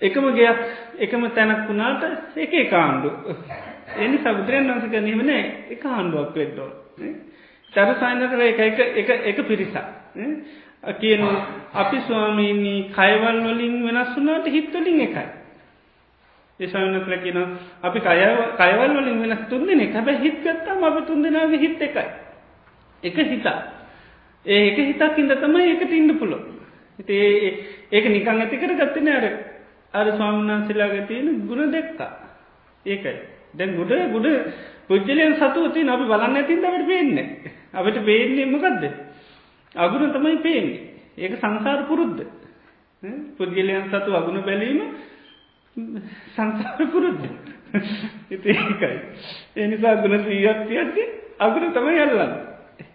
[0.00, 0.58] එකම ගයක්
[1.00, 2.02] එකම තැනක් වුණාට
[2.36, 3.10] එක කාණ්ඩු
[3.96, 5.30] එනි සබුදුරයන් වන්සක නිමන
[5.70, 6.70] එක ආණ්ඩුවක් වෙද්දෝ
[7.76, 8.60] තර සයින කර එක
[8.96, 9.86] එක එක පිරිසා
[10.92, 11.28] කියනු
[11.74, 15.26] අපි ස්වාමීනී කයවල් වලින් වෙනස් වුනාට හිත්වලින් එකයි.
[16.60, 17.38] ඒසානකල කියන
[17.82, 22.06] අපි කයවල් වලින් වෙනස් තුන්දෙන හැබැ හිත්ගත්තාම අපි තුන්දෙනගේ හිත් එකයි.
[23.02, 23.58] එක හිතා
[24.44, 26.38] ඒ එක හිතක් ඉද තමයි එකට ඉන්න පුලො
[26.98, 27.54] හිතේ
[27.92, 29.24] ඒක නිකං ඇතිකර ගත්තන අර
[29.94, 32.12] අර ස්වාමනාන්සිලාග තියෙන ගුණ දෙක්කා.
[32.86, 34.26] ඒකයි දැන් ගුඩ ගුඩ
[34.86, 37.26] පුද්ජලයන් සතුවති අපි බලන්න ඇතින් දවට පේන්නේ
[37.74, 38.84] අපට පේන්නේ මොකක්ද
[39.74, 40.80] අගුණ තමයි පේන්නේ.
[41.16, 42.22] ඒක සංසාර පුරුද්ධ
[43.36, 44.80] පුද්ගලයන් සතු අගුණ බැලීම
[46.32, 47.24] සංසාර පුරුද්ධ
[48.30, 48.92] ඉතිකයි
[49.56, 51.02] එනිසා ගුණ සීයත්තියත්ති
[51.40, 52.32] අගුණ තමයි යල්ලන්න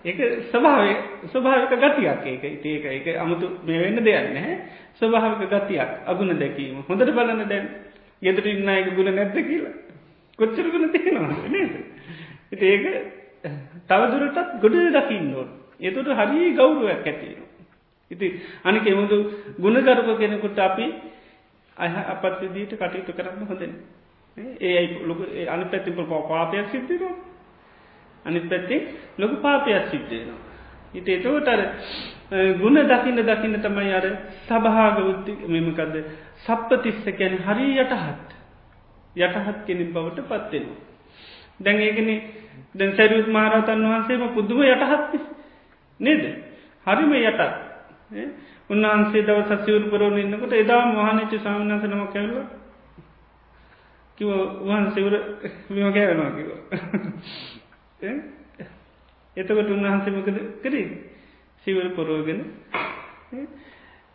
[0.04, 0.94] ඒක ස්වභාවය
[1.28, 2.44] ස්වභාවික ගතියක් ඒක.
[2.64, 4.58] ඒක එක අමුතු මේ වෙන්න දෙයක් නැහැ.
[4.96, 6.84] ස්වභාවික ගතියක් අගුණ දැකීම.
[6.84, 7.66] හොඳට බලන්න දැන්
[8.22, 9.91] ගෙදර ඉන්න එක ගුණ නැද්ද කියලා.
[10.40, 11.74] කොච්චර ගුණ තියෙනවා නේද?
[12.52, 12.86] ඉතින් ඒක
[13.88, 15.50] තවදුරටත් ගොඩ දකින්න ඕන.
[15.80, 17.50] එතකොට හරි ගෞරවයක් ඇති වෙනවා.
[18.12, 18.32] ඉතින්
[18.64, 19.18] අනික එමුදු
[19.58, 20.86] ගුණගරුක කෙනෙකුට අපි
[21.78, 23.64] අහ අපත් විදිහට කටයුතු කරන්න හොඳ
[24.62, 25.94] ඒ ලොකු අනිත් පැත්තෙන්
[26.30, 27.16] පාපයක් සිද්ධ වෙනවා.
[28.26, 30.40] අනිත් පැත්තේ ලොකු පාපයක් සිද්ධයනවා.
[30.94, 31.62] හිත එතෝටර
[32.58, 34.06] ගුණ දකින්න දකින්න තමයි අර
[34.44, 35.96] සභාග උත්ති මෙමකද
[36.40, 38.36] සප්පතිස්ස කැන හරි යටහත්
[39.16, 40.80] යටහත් කෙනෙක් බවට පත්වෙනවා.
[41.60, 42.10] දැන් ඒකන
[42.74, 45.14] දැන් සැරියුත් මහරතන් වහන්සේම පුද්දුම යටහත්
[46.00, 46.24] නේද.
[46.86, 47.42] හරිම යටත්
[48.70, 52.36] උන්වහන්සේ දව සසිවර පරෝණ ඉන්නකොට එදා මහනච්ච සාමනසනම කැවල
[54.18, 54.30] කිව
[54.62, 55.16] වහන්සේවර
[55.70, 56.50] විම කෑවෙනවා කිව.
[59.38, 60.88] එතකොට උන්වහන්සමකද කරේ
[61.64, 62.42] සිවර පොරෝගෙන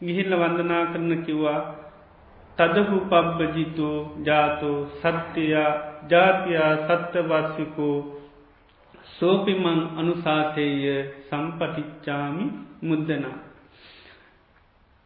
[0.00, 1.61] ගිහිල්ල වන්දනා කරන කිව්වා
[2.58, 5.72] තදහු පබ්බජිතෝ ජාතෝ සත්‍යයා
[6.10, 7.96] ජාතියා සත්‍යවස්සිකෝ
[9.12, 12.46] සෝපිමං අනුසාසේය සම්පටිච්චාමි
[12.82, 13.36] මුද්දනා.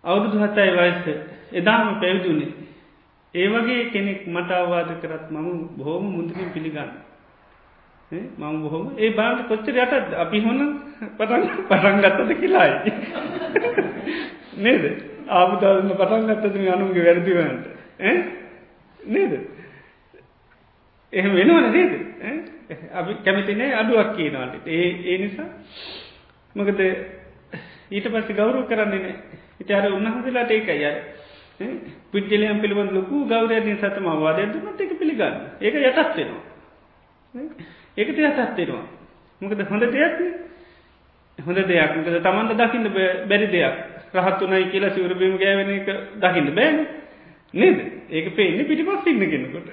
[0.05, 1.05] අවුරුදු හතයි වයස
[1.53, 2.53] එදාම පැවිදුනේ.
[3.35, 6.91] ඒ වගේ කෙනෙක් මට අවවාද කරත් මම බොහෝම මුදකින් පිළිගන්න.
[8.11, 10.61] මං බොහොම ඒ බාට කොච්චර යටත් අපි හොන
[11.13, 12.93] පටන් පටන් ගත්තද කියලායි
[14.59, 17.67] නේද ආපුතාරන්න පටන් ගත්තද අනුන්ගේ වැරදිවන්නට
[19.01, 19.33] නේද?
[21.13, 21.93] එහෙම වෙනවන නේද?
[22.93, 25.49] අපි කැමතිනේ අඩුවක් කියනවාට ඒ ඒ නිසා
[26.55, 26.81] මකද
[27.91, 29.17] ඊට පස්සේ ගෞරව කරන්නේ නෑ
[29.61, 30.85] ඉතිහර උන්වහන්සේලාට ඒකයි.
[30.85, 30.97] අර
[32.11, 35.37] පුද්ගලයන් පිළිබඳ ලොකු ගෞරවයෙන් සතම අවවාදයක් දුන්නත් ඒක පිළිගන්න.
[35.59, 36.43] ඒක යටත් වෙනවා.
[37.97, 38.85] ඒකට යසත්වෙනවා
[39.41, 40.27] මොකද හොඳ දෙයක්න
[41.39, 41.97] හොඳ දෙයක්.
[41.97, 42.93] මකද තමන්ට දකින්න
[43.27, 43.77] බැරි දෙයක්.
[44.15, 46.87] රහත්තුනයි කියලා සිවරබීම ගෑවෙන එක දකින්න බෑන.
[47.55, 47.79] නේද?
[48.09, 49.69] ඒක පේන්නේ පිටිපස් ඉන්න කෙනකොට.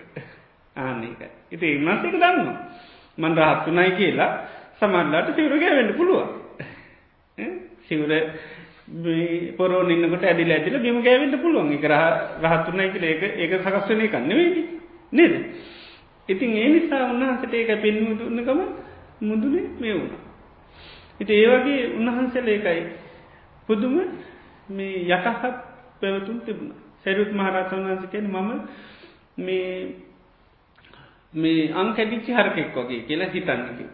[0.76, 1.22] ආන්නේක
[1.52, 2.50] ඉති ඉන්නසක දන්න
[3.18, 4.32] මන් රහත්තුනයි කියලා
[4.78, 6.30] සමන්ලාට සිවර ගෑවෙන්න පුළුවන්.
[7.84, 8.12] සිවර
[9.58, 11.74] පොරෝ ඉන්නකට ඇදිල ඇතිල බිම ගෑවෙන්ට පුළුවන්.
[11.74, 11.86] එක
[12.42, 14.64] රහත්තුනයි කියල ඒක ඒක සකස්වනය කන්නවෙේ
[15.12, 15.34] නේද?
[16.30, 18.62] ඉතින් ඒ නිසා උන්වහන්සට ඒක පෙන්වූ දුන්නකම
[19.22, 20.14] මුදුනේ මේ වුණ.
[21.20, 22.82] ඉති ඒවගේ උන්වහන්සල එකයි
[23.68, 23.96] පුදුම
[24.70, 25.44] මේ යටහත්
[26.00, 26.74] පැවතුම් තිබුණ.
[26.98, 28.50] සැරුත් මහරතන් වන්සකෙන් මම
[29.38, 29.96] මේ
[31.34, 33.90] මේ අංකැඩිච්චි හරකෙක් වගේ කියලා හිතන්නකිව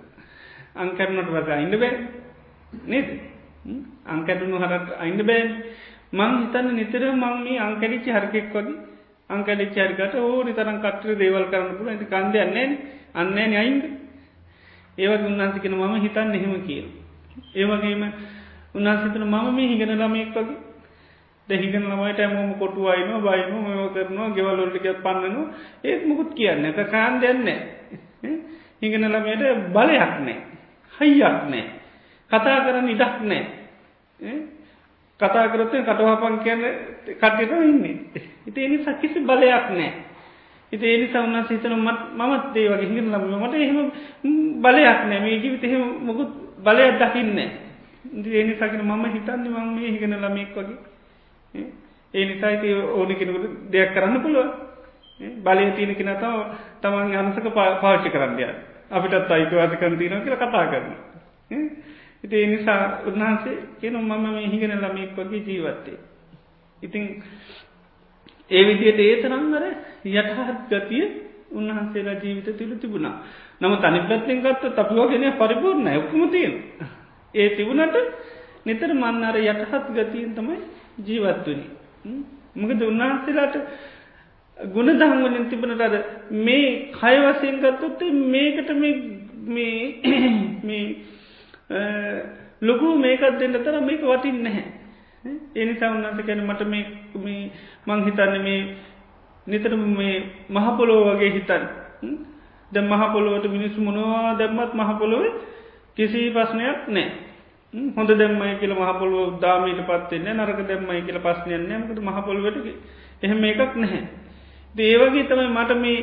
[0.75, 1.93] අංකරනට වස අයින්න බෑ
[2.85, 3.07] නේද?
[4.05, 5.49] අංකැටුණු හරට අයින්න බෑන්.
[6.13, 8.91] මං හිතන්න නිතර මං මේ අංකැඩිච්චි හරකෙක් වගේ
[9.29, 12.67] අංකඩිච්ච හරිකට ඕනි තරම් කට්ටර දේවල් කරන්න පුළ ඇති කන්ද යන්නේ
[13.15, 13.83] අන්නේ අයින්ද?
[14.97, 16.85] ඒවත් උන්හන්සිකෙන මම හිතන්න එහෙම කියල.
[17.53, 18.03] ඒවගේම
[18.75, 20.73] උන්හන්සිතන මම මේ හිගෙන ළමයෙක් වගේ.
[21.47, 25.51] දෙහිගෙන ළමයිට ඇමෝම කොටු අයින බයින මෙම කරනවා ගෙවල්ලොල්ටිකත් පන්නනවා.
[25.83, 27.59] ඒත් මුකුත් කියන්න එක කාන් දෙන්නේ
[28.81, 30.37] හිගෙන ළමයට බලයක් නෑ
[30.93, 31.63] හයියක් නෑ
[32.31, 33.43] කතා කරන්න ඉඩක් නෑ
[35.19, 36.63] කතා කරතය කටවහපන් කියන්න
[37.13, 37.95] කටයට ඉන්නේ.
[38.45, 39.91] ඉති එනිසා කිසි බලයක් නෑ
[40.71, 43.91] ඉති එනිසා උන්නා හිතන මත් මත් ඒ වගේ හිගෙන ලම මට එහෙම
[44.61, 47.62] බලයක් නෑ මේ ජීවිත එහෙම මොකුත් බලයක් දකින්නේ
[48.35, 51.65] එනිසාගෙන මම හිතන්න මම මේ හිගෙන ළමෙක් වගේ.
[52.13, 54.49] ඒ නිසායිති ඕනි කෙනකුට දෙයක් කරන්න පුළුව
[55.39, 56.33] බලය තියෙන කෙන තව
[56.81, 57.47] තමන් අනසක
[57.81, 58.45] පාච්චි කරන්නය
[58.91, 61.69] අපිටත් අයිකවාසකර තියන කියල කතා කරන්න
[62.23, 65.97] ඉති එනිසා උන්හන්සේ කියන මම මේ හිගෙන ළමෙක් වගේ ජීවත්තේ
[66.79, 67.05] ඉතිං
[68.51, 69.63] ඒ විදියට ඒ තරංගර
[70.05, 71.05] යටහත් ගතිය
[71.51, 73.15] උන්වහන්සේලා ජීවිත තුළ තිබුණා
[73.61, 76.53] නම තනි ප්‍රත්තිෙන් ගත්ත අපිෝගෙන පරිපූර්ණ ඔක්කම තියෙන
[77.33, 77.97] ඒ තිබුණට
[78.65, 80.57] නිතර මන්නර යටහත් ගතියෙන් තමයි
[80.99, 81.65] ජීවත්වනි
[82.55, 83.55] මකද උන්වහන්සේලාට
[84.57, 85.95] ගුණ දහංවලින් තිබනට අද
[86.41, 88.69] මේ කය වසයෙන් ගත්තොත්තේ මේකට
[89.47, 89.73] මේ
[92.61, 94.65] ලොකු මේකත් දෙන්න තර මේක වටින් නැහැ.
[95.55, 97.41] එනිසා උන්නස කැන මට මේ
[97.87, 98.59] මංහිතන්න මේ
[99.47, 100.15] නිතර මේ
[100.49, 101.63] මහපොලෝ වගේ හිතන්
[102.71, 105.23] ද මහපොලොවට මිනිස් මොනවා දැම්මත් මහපොලොව
[105.97, 107.07] කිසි ප්‍රශ්නයක් නෑ
[107.93, 112.67] හොඳ දැම්මයි කියල මහපොලුව දාමීට පත්වෙන්න නරක දැම්මයි කියල පස්්නයන්න මකට මහපොලුවට
[113.21, 114.03] එහෙම එකක් නැහැ.
[114.75, 115.99] දේවගේ තමයි මට මේ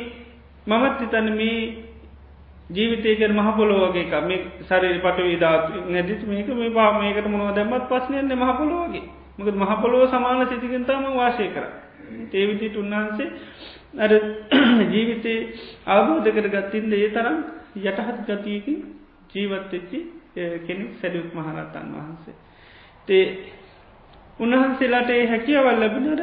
[0.67, 1.57] මමත් හිතන්න මේ
[2.69, 9.03] ජීවිතයකර මහපොලෝවගේ මේ සරරි පට විධාතු නැතිත් මේක මේ පා මේකට මොනව දැමත් පස්සනයන්නේ මහපොලෝවගේ
[9.37, 11.65] මකද මහපොලෝ සමාන සිතිකන්තාම වාශය කර
[12.33, 13.29] ඒවිදිට උන්වහන්සේ
[13.97, 14.11] අර
[14.93, 15.39] ජීවිතේ
[15.87, 17.37] අවබෝධ කර ගත්තින්ද ඒ තරම්
[17.81, 18.79] යටහත් ගතියකින්
[19.33, 19.99] ජීවත්වෙච්චි
[20.61, 22.35] කෙනෙක් සැරියුත් මහරත්තන් වහන්සේ.
[23.07, 23.25] තේ
[24.39, 26.21] උන්වහන්සේලාට ඒ හැකියවල් ලැබිනට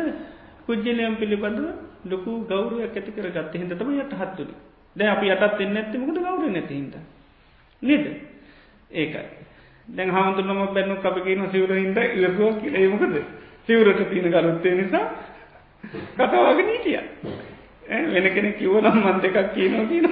[0.67, 1.67] පුද්ජලයම් පිළිබඳව
[2.07, 4.55] ලොකු ගෞරුවක් ඇති කර ගත්ත හිදතම යටහත්තුරි
[4.97, 6.95] දැ අපි යටත් එන්න ඇතිමකට ගෞර නැතිහිද.
[7.83, 8.07] නද?
[8.93, 9.27] ඒකයි.
[9.89, 13.15] දැන් හාමුදුරනම බැන්න කපකින සිවර හිද ඉලකුව කිලේමකද
[13.67, 15.07] සිවරට තියන ගරුත්තය නිසා
[16.17, 17.01] කතාවග නීටිය
[18.07, 20.07] වෙන කෙනෙ කිවනම් මන් දෙකක් කියනෝ කියන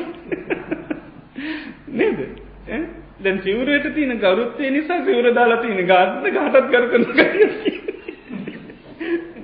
[1.88, 2.18] නේද?
[2.66, 7.04] දැන් සිවරයට තියන ගරුත්තය නිසා සිවර දාලා තියෙන ගාත්ත ගාටත් කර කරන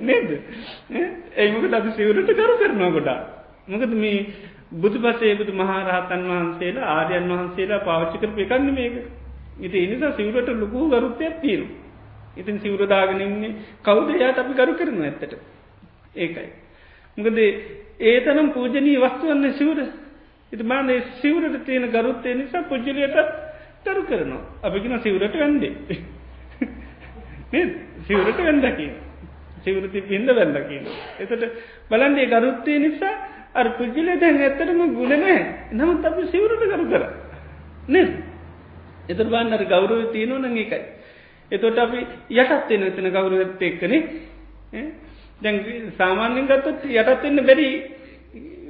[0.01, 0.29] නේද?
[1.37, 3.19] ඒමකට අපි සිවරට කරු කරනවා ගොඩා
[3.67, 4.25] මොකද මේ
[4.75, 8.95] බුදු පසේ බුදු මහරහතන් වහන්සේලා ආර්යන් වහන්සේලා පාච්චිකර එකන්න මේක.
[9.59, 11.63] ඉති එනිසා සිවරට ලොකු ගරුත්තයක් තියෙන
[12.35, 14.09] ඉතින් සිවරදාගෙනන්නේ කවුද?
[14.15, 15.33] යාට අපි ගරු කරන ඇත්තට.
[16.15, 16.49] ඒකයි.
[17.17, 17.37] මොකද
[18.01, 19.79] ඒ තනම් පූජනී වස්තුවන්න සිවර.
[20.53, 23.17] ඉති බාන්දේ සිවරට තියෙන ගරුත්තය නිසා පුද්ජලයටත්
[23.83, 24.41] තරු කරනවා.
[24.61, 25.73] අපිකින සිවරට වැන්දේ.
[28.03, 28.87] සිවරට වැන්දකි
[29.63, 30.77] සිවරති පින්ද වැන්දකි
[31.19, 31.43] එතට
[31.89, 33.13] බලන්දේ ගරුත්තය නිසා
[33.53, 35.39] අර පුද්ජල දැන් ඇත්තටම ගුණනෑ
[35.71, 36.85] නමුත් අපි සිවරට කරු.
[36.85, 37.03] කර
[37.87, 38.01] නෙ
[39.09, 40.81] එතර බන්නර ගෞරව තියනෝ නං එකයි
[41.51, 44.01] එතොට අපි යටත් එෙන එතන ගෞරවත්ත එක්කනේ.
[45.41, 45.57] දැන්
[45.97, 47.67] සාමාන්‍යෙන් ගත්තොත් යටත් එන්න බැරි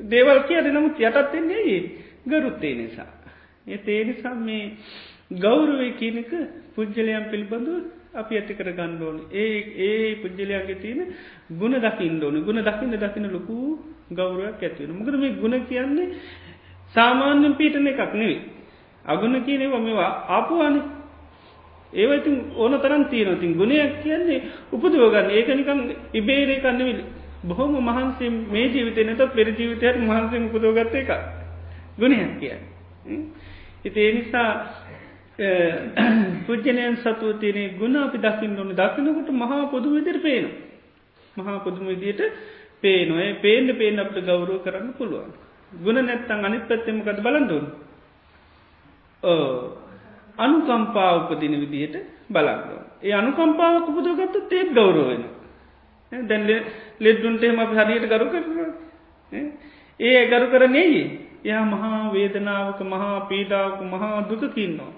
[0.03, 0.65] දේවල් කියද?
[0.67, 1.79] නමුත් යටත් එන්නේ
[2.25, 3.11] ගරුත්තේ නිසා.
[3.67, 4.77] ඒ නිසා මේ
[5.37, 6.31] ගෞරවය කියනක
[6.73, 7.73] පුද්ජලයන් පිළිබඳු
[8.13, 11.01] අපි ඇති කර ගණ්ඩෝන ඒ ඒ පුද්ජලයාගේ තියෙන
[11.51, 12.41] ගුණ දකිින් ඕන.
[12.41, 13.79] ගුණ දකින්න දකින ලොකු
[14.11, 16.09] ගෞරයක් ඇතිවෙන මොකද මේ ගුණ කියන්නේ
[16.95, 18.41] සාමාන්‍යෙන් පීටන එකක් නෙවේ
[19.05, 20.75] අගුණ කියනෙව මේවා ආපුවාන.
[21.93, 24.39] ඒවයිතින් ඕන තරන් තියනතින් ගුණයක් කියන්නේ
[24.71, 25.79] උපදෝගන්න ඒකනිකම්
[26.13, 26.99] ඉබේරේ කන්නවිල්
[27.43, 31.11] බොහොම මහන්සේ මේ ජීවිතය නත පෙර ජීවිතයට මහන්සේ උපදෝගත්ත එක
[31.97, 32.55] ගුණයක් කිය
[33.83, 34.49] ඉති එනිසා
[36.45, 38.73] පුද්ජනයන් සතුව තියනේ ගුණ අපි දකිින් ඕන.
[38.73, 40.45] දකිනකොට මහා පොදු විදිර පේන
[41.35, 42.21] මහා පොදුම විදියට
[42.81, 45.31] පේනොය පේන්ඩ පේන අපට ගෞරෝ කරන්න පුළුවන්.
[45.71, 47.65] ගුණ නැත්තං අනිත් පැත්තෙමකද බලන්දුන්
[50.37, 51.95] අනුකම්පා උපදින විදිහට
[52.29, 55.23] බලන්න ඒ අනුකම්පාවක් උපදගත්ත තේත් ගෞරෝවෙන
[56.23, 56.47] දැන්
[56.99, 58.43] ලෙඩ්ඩුන්ටේම අප හරියට ගරු කර
[59.99, 61.03] ඒ ගරු කරන්නේ
[61.43, 64.91] යා මහා වේදනාවක මහා පීඩාවක මහා දුකකින්නවා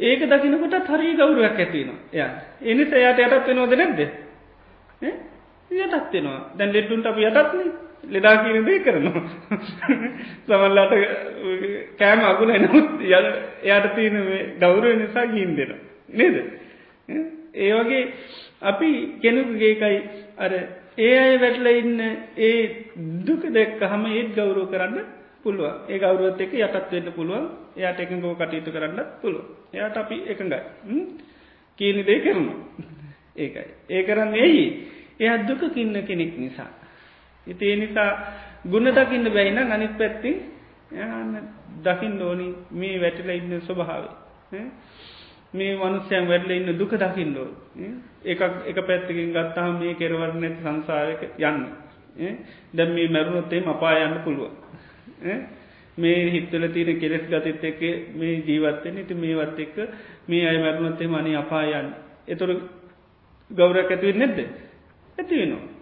[0.00, 2.20] ඒක දකිනකොට හරි ගෞරුවක් ඇතිවෙන ය
[2.64, 3.18] එනිස එයට.
[3.18, 4.00] යටත් වෙනෝද නැද්ද?
[5.70, 6.40] යටත් වෙනවා.
[6.54, 7.70] දැන් ලෙඩ්ඩුන්ට අප යටත්න
[8.06, 9.22] ලෙඩා කියන දේ කරනවා.
[10.46, 10.94] සමල්ලාට
[11.98, 14.16] කෑම අගුල එනමුත් ය එයට තියෙන
[14.58, 15.74] ගෞරුව නිසා ගීන් දෙෙන
[16.10, 16.36] නේද?
[17.56, 18.04] ඒ වගේ
[18.62, 19.98] අපි කෙනෙකුගේකයි
[20.38, 20.52] අර
[20.98, 22.00] ඒ අය වැටල ඉන්න
[22.38, 22.58] ඒ
[23.20, 25.06] දුක දෙක්ක හම ඒත් ගෞරෝ කරන්න
[25.42, 27.46] පුළුව ඒ ගෞරුවත් එක යටත් වෙන්න පුළුවන්.
[27.76, 30.60] එයාට එකගෝ කටයුතු කරන්න පුළුව එයාට අපි එකඟයි.
[31.78, 32.52] කියනි දේ කරනු
[33.36, 33.66] ඒකයි.
[33.88, 34.66] ඒ කරන්න ඒයි
[35.18, 36.70] එය දුක කින්න කෙනෙක් නිසා.
[37.46, 38.10] ඉති ඒ නිසා
[38.64, 40.30] ගුණ දකින්න බැයින අනිත් පැත්ති
[40.92, 41.34] යන්න
[41.84, 42.48] දකිින් ඕනි.
[42.70, 44.62] මේ වැටිල ඉන්න ස්වභාවේ
[45.54, 47.48] මේ මනුස්්‍යයන් වැඩල ඉන්න දුක දකිින්ඩෝ
[48.24, 51.60] එක එක පැත්තිකින් ගත්තාහම මේ කෙරවරණ ඇති සංසාරක යන්න.
[52.72, 54.52] දැම් මේ මැරුණොත්තේ අපා යන්න පුළුව
[55.98, 57.82] මේ හිත්තල තියෙන කෙලෙස් ගතිත් එක්ක
[58.14, 59.76] මේ ජීවත්තෙන් ඉති මේවත් එක්ක
[60.26, 61.88] මේ අය මැරුණොත්තේ මනි අපායන්න
[62.28, 62.50] එතුර
[63.50, 64.38] ගෞරක් ඇතිවෙන් නැද්ද?
[65.18, 65.78] ඇතිවෙනවා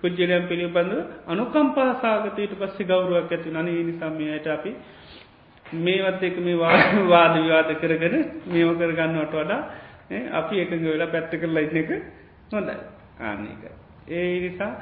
[0.00, 0.92] පුද්ජලයම් පිළිබඳ
[1.26, 4.74] අනුකම්පා සාගතයට පස්සේ ගෞරුවක් ඇති නනේ නිසාමයට අපි
[5.72, 9.60] මේවත් එක මේ වාද විවාද කරගෙන මේව කරගන්නවට වඩා
[10.32, 11.90] අපි එකඟ වෙලා පැත්ත කරලා ඉන්න එක
[12.50, 12.76] හොඳයි.
[13.20, 13.64] ආන්නක
[14.08, 14.72] ඒ නිසා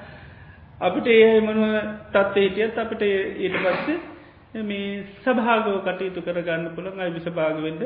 [0.81, 1.75] අපිට ඒ මනුව
[2.13, 7.83] තත්ව හිටියත් අපිට ඊට පස්සේ මේ සභාගෝ කටයුතු කරගන්න පුළන් අයි විසභාගවෙන්ඩ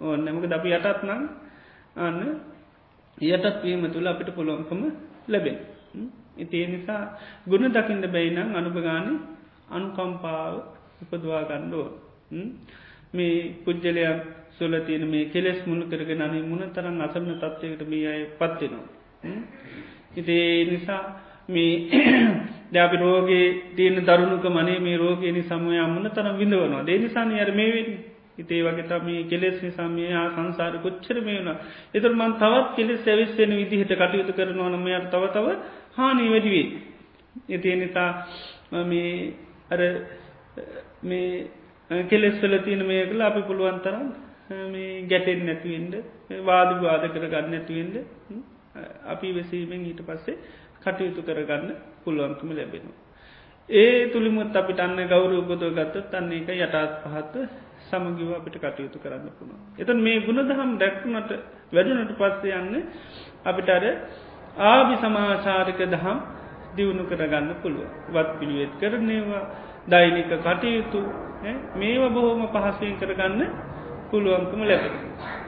[0.00, 1.22] ඕන්නමක ද අපි යටත් නම්
[1.96, 2.20] අන්න
[3.18, 4.82] යටත් වීම තුළ අපිට පුළුවන්කම
[5.28, 5.56] ලැබෙන.
[6.36, 7.02] ඉතිේ නිසා
[7.46, 9.06] ගුණ දකිින්ට බැයිනම් අනුභගාන
[9.70, 10.54] අනුකම්පාව
[11.02, 12.03] උපදවා ගණ්ඩුව
[13.12, 18.22] මේ පුද්ජලයක් සොල තියෙන මේ කෙලෙස් මුණ කරගෙන අනි මුණ තරන් අසරන තත්වයකට මේ අය
[18.32, 18.88] පත්වෙනවා
[20.14, 21.02] ඉතිේ නිසා
[21.48, 21.72] මේ
[22.74, 27.88] දැපි රෝගේ තියන දරුණුක මනේ මේ රෝගයනි සමය අම්මන තරම් විඳවනවා දේනිසාන අර මේවෙන්
[28.36, 31.58] ඉතේ වගේ තම කෙලෙස් නිසාමය හා සංසාර කොච්චර මේ වුණ.
[31.94, 35.46] එතුරමන් තවත් කෙලෙස් සැවිස්සෙන විදිහට කටයුතු කරනවා නමයට තව තව
[35.92, 36.66] හානී වැඩිවේ
[37.48, 38.10] එතිය නිසා
[38.84, 39.12] මේ
[39.70, 39.80] අර
[41.02, 41.28] මේ
[41.90, 44.04] කෙලෙස්වල තියෙන මේ කලා අපි පුළුවන් තරම්
[44.68, 45.94] මේ ගැටෙන් නැතිවෙන්ට
[46.42, 47.96] වාද වාද කර ගන්න නැතිවෙන්ට
[49.06, 50.38] අපි වෙසීමෙන් ඊට පස්සේ
[50.82, 51.70] කටයුතු කරගන්න
[52.02, 53.00] පුළුවන්කම ලැබෙනවා.
[53.68, 57.34] ඒ තුළිමුත් අපිට අන්න ගෞර උපදව ගත්තත් අන්නේ එක යටත් පහත්ත
[57.82, 59.58] සමගිව අපිට කටයුතු කරන්න පුළුව.
[59.78, 61.30] එතන් මේ ගුණ දහම් දැක්වුණට
[61.72, 62.74] වැඩනට පස්සේ යන්න
[63.44, 63.84] අපිට අර
[64.64, 66.18] ආබි සමාචාරික දහම්
[66.76, 67.88] දියුණු කරගන්න පුළුව.
[68.08, 69.44] වත් පිළිවෙත් කරනේවා
[69.86, 71.00] දෛනික කටයුතු
[71.74, 73.40] මේවා බොහෝම පහසයෙන් කරගන්න
[74.10, 74.94] පුළුවන්කම ලැබෙන.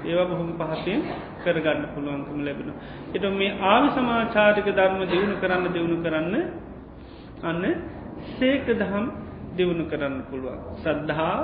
[0.04, 1.00] ඒවා බොහොම පහසයෙන්
[1.42, 2.68] කරගන්න පුළුවන්කම ලැබෙන.
[3.10, 6.34] එට මේ ආවි සමාචාරික ධර්ම දියුණු කරන්න දියුණු කරන්න
[7.42, 7.64] අන්න
[8.32, 9.06] සේක දහම්
[9.56, 10.60] දියුණු කරන්න පුළුවන්.
[10.78, 11.38] සද්ධහා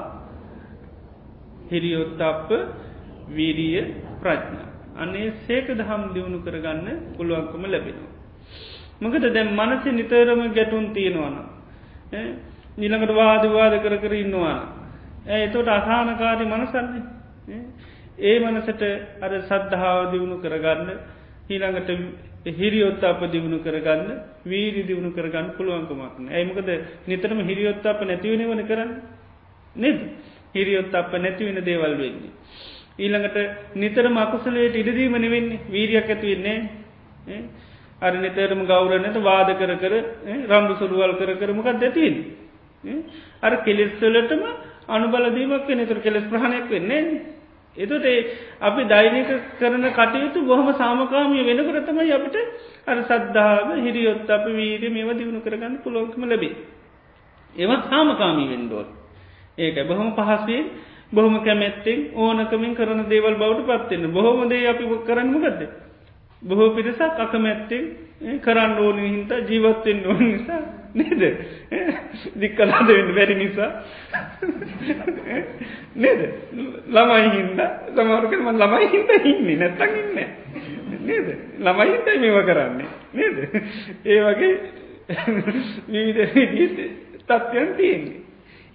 [1.68, 2.50] හිරියොත්තප්ප
[3.28, 3.80] වීරිය
[4.18, 4.68] ප්‍රඥා.
[4.94, 8.12] අන්නේ සේක දහම් දියුණු කරගන්න පුළුවන්කම ලැබෙනවා.
[9.00, 11.36] මකද දැම් මනස නිතරම ගැටුන් තියෙනවාන.
[12.74, 14.58] නිළඟට වාදවාද කර කර ඉන්නවා.
[15.26, 17.02] එතොට අසානකාරි මනසන්නේ.
[18.20, 18.82] ඒ මනසට
[19.20, 20.90] අර සද්ධාව දියුණු කරගන්න
[21.48, 21.90] ඊළඟට
[22.52, 24.11] හිරියොත් අප දියුණු කරගන්න
[24.44, 26.70] වීරි දියුණු කරගන්න පුළුවන්කමක්න ඇයිමකද
[27.06, 28.92] නිතරම හිරියොත් අප නැතිවෙන වන කරන්න
[29.76, 29.98] නෙද
[30.52, 32.32] හිරියොත් අප නැතිවෙන දේවල් වෙන්නේ.
[32.96, 33.37] ඊළඟට
[33.76, 36.58] නිතර මකුසලයට ඉඩදීමන වෙන්නේ වීරියක් ඇතිවෙන්නේ
[38.00, 39.94] අර නිතරම ගෞරනයට වාද කර කර
[40.44, 42.14] රම්ඩු සුරුවල් කර කරමකක් දැතින්.
[43.42, 44.42] අර කෙලෙස්වලටම
[44.88, 47.22] අනුබලදීමක් නතුර කෙලෙස් ප්‍රහණයක් වෙන්නේ.
[47.76, 48.06] එතොට
[48.60, 52.36] අපි දෛනික කරන කටයුතු බොහම සාමකාමිය වෙනකරතමයි අපිට
[52.86, 56.56] අර සද්ධාව හිරියොත් අප වීර මේව දියුණු කරගන්න පුළොක්ම ලැබේ.
[57.54, 58.86] ඒවත් සාමකාමී වෙන්ඩෝල්.
[59.58, 60.62] ඒක බොහොම පහසේ
[61.10, 65.60] බොහොම කැමැත්තෙන් ඕනකමින් කරන දේවල් බවට පත්වෙන්න බොහොමදේ අපි කරන්නමගත්ද.
[66.42, 67.84] බොහෝ පිරිසක් අකමැත්තෙන්
[68.40, 71.22] කරන්න ඕනි හින්ත ජීවත්වෙන් ඕන නිසා නේද?
[72.35, 73.70] දික්කලාද වෙන්න බැරි නිසා.
[75.96, 76.20] නේද?
[76.88, 77.60] ළමයි හින්ද
[77.90, 80.10] සමහරකම ළමයි හින්ද ඉන්නේ නැත්තන් ඉන්න
[81.02, 81.29] නේද?
[81.58, 82.88] ළමයි හින්දයි මේව කරන්නේ.
[83.12, 83.37] නේද?
[84.04, 84.52] ඒ වගේ
[85.88, 86.81] විවිධ
[87.21, 88.21] තත්ත්වයන් තියෙන්නේ.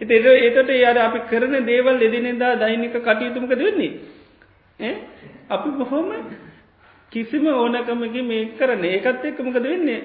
[0.02, 4.94] එත ඒතට යාර අපි කරන දේවල් එදිනෙදා දෛනික කටයුතුමක දෙන්නේ
[5.50, 6.14] අපි බොහොම
[7.12, 10.02] කිසිම ඕනකමගේ මේ කරන ඒකත් එක්කමකද වෙන්නේ?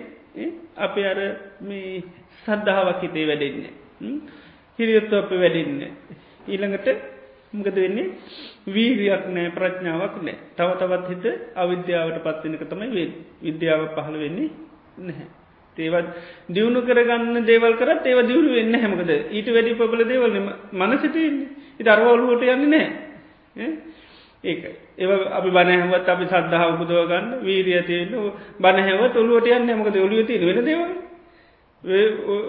[0.78, 1.18] අප අර
[1.61, 2.03] මේ
[2.43, 3.72] සද්ධාවක් හිතේ වැඩෙන්නේ.
[4.78, 5.91] හිරියොත්තු අප වැඩෙන්නේ.
[6.47, 6.89] ඊළඟට
[7.53, 8.09] මකද වෙන්නේ?
[8.66, 10.37] වීරියක් නෑ ප්‍රඥාවක් නෑ.
[10.57, 11.24] තව තවත් හිත
[11.57, 13.07] අවිද්‍යාවට පත්වෙනක තමයි
[13.43, 14.51] විද්‍යාව පහළ වෙන්නේ
[14.99, 15.28] නැහැ.
[15.76, 16.09] ඒවත්
[16.49, 20.35] දියුණු කරගන්න දේවල් කරත් ඒව දියුණු වෙන්න හැමකද ඊට වැඩි පබල දේවල්
[20.72, 23.68] මනසිටන්නේ ඉ අරවලුවට යන්න නෑ
[24.45, 24.64] ඒක.
[24.97, 28.11] ඒ අපි බනහැවත් අපි සද්ධාව පුදුව ගන්න වීරිය තියෙන
[28.59, 29.97] බනහැව ඔලුවට යන්න මකද?
[29.99, 30.82] ඔලිය තියෙන වෙන දේව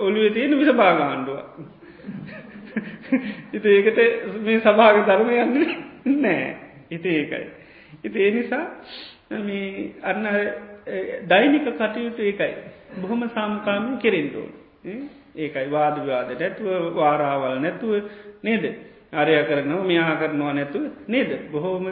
[0.01, 1.39] ඔලිය තියෙන විස භාගාණ්ඩුව
[3.53, 3.99] ඉති ඒකට
[4.41, 5.55] මේ සභාග ධර්ම යන්න
[6.17, 6.45] නෑ
[6.91, 7.45] ඉති ඒකයි.
[8.03, 8.65] ඉති ඒ නිසා
[9.41, 10.25] මේ අන්න
[11.25, 12.53] දෛනික කටයුතු ඒකයි.
[12.97, 14.47] බොහොම සාමකාමී කෙරෙන්ටෝ
[15.37, 17.93] ඒකයි වාදවාද නැතුව වාරාවල් නැතුව
[18.43, 18.65] නේද?
[19.13, 21.85] අරය කරනවා මෙයා කරනවා නැතුව නේද බොහෝම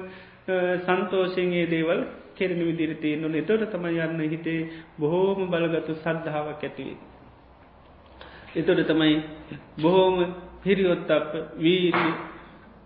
[0.79, 2.01] සන්තෝෂන්ගේ දේවල්
[2.35, 4.61] කෙරෙන විදිරිතියන්න එතොට තම යන්න හිතේ
[4.97, 6.97] බොහෝම බලගතු සද්ධාවක් ඇතිවේ.
[8.53, 9.15] එතොට තමයි
[9.77, 10.17] බොහෝම
[10.63, 12.09] හිරියොත් අප වීරි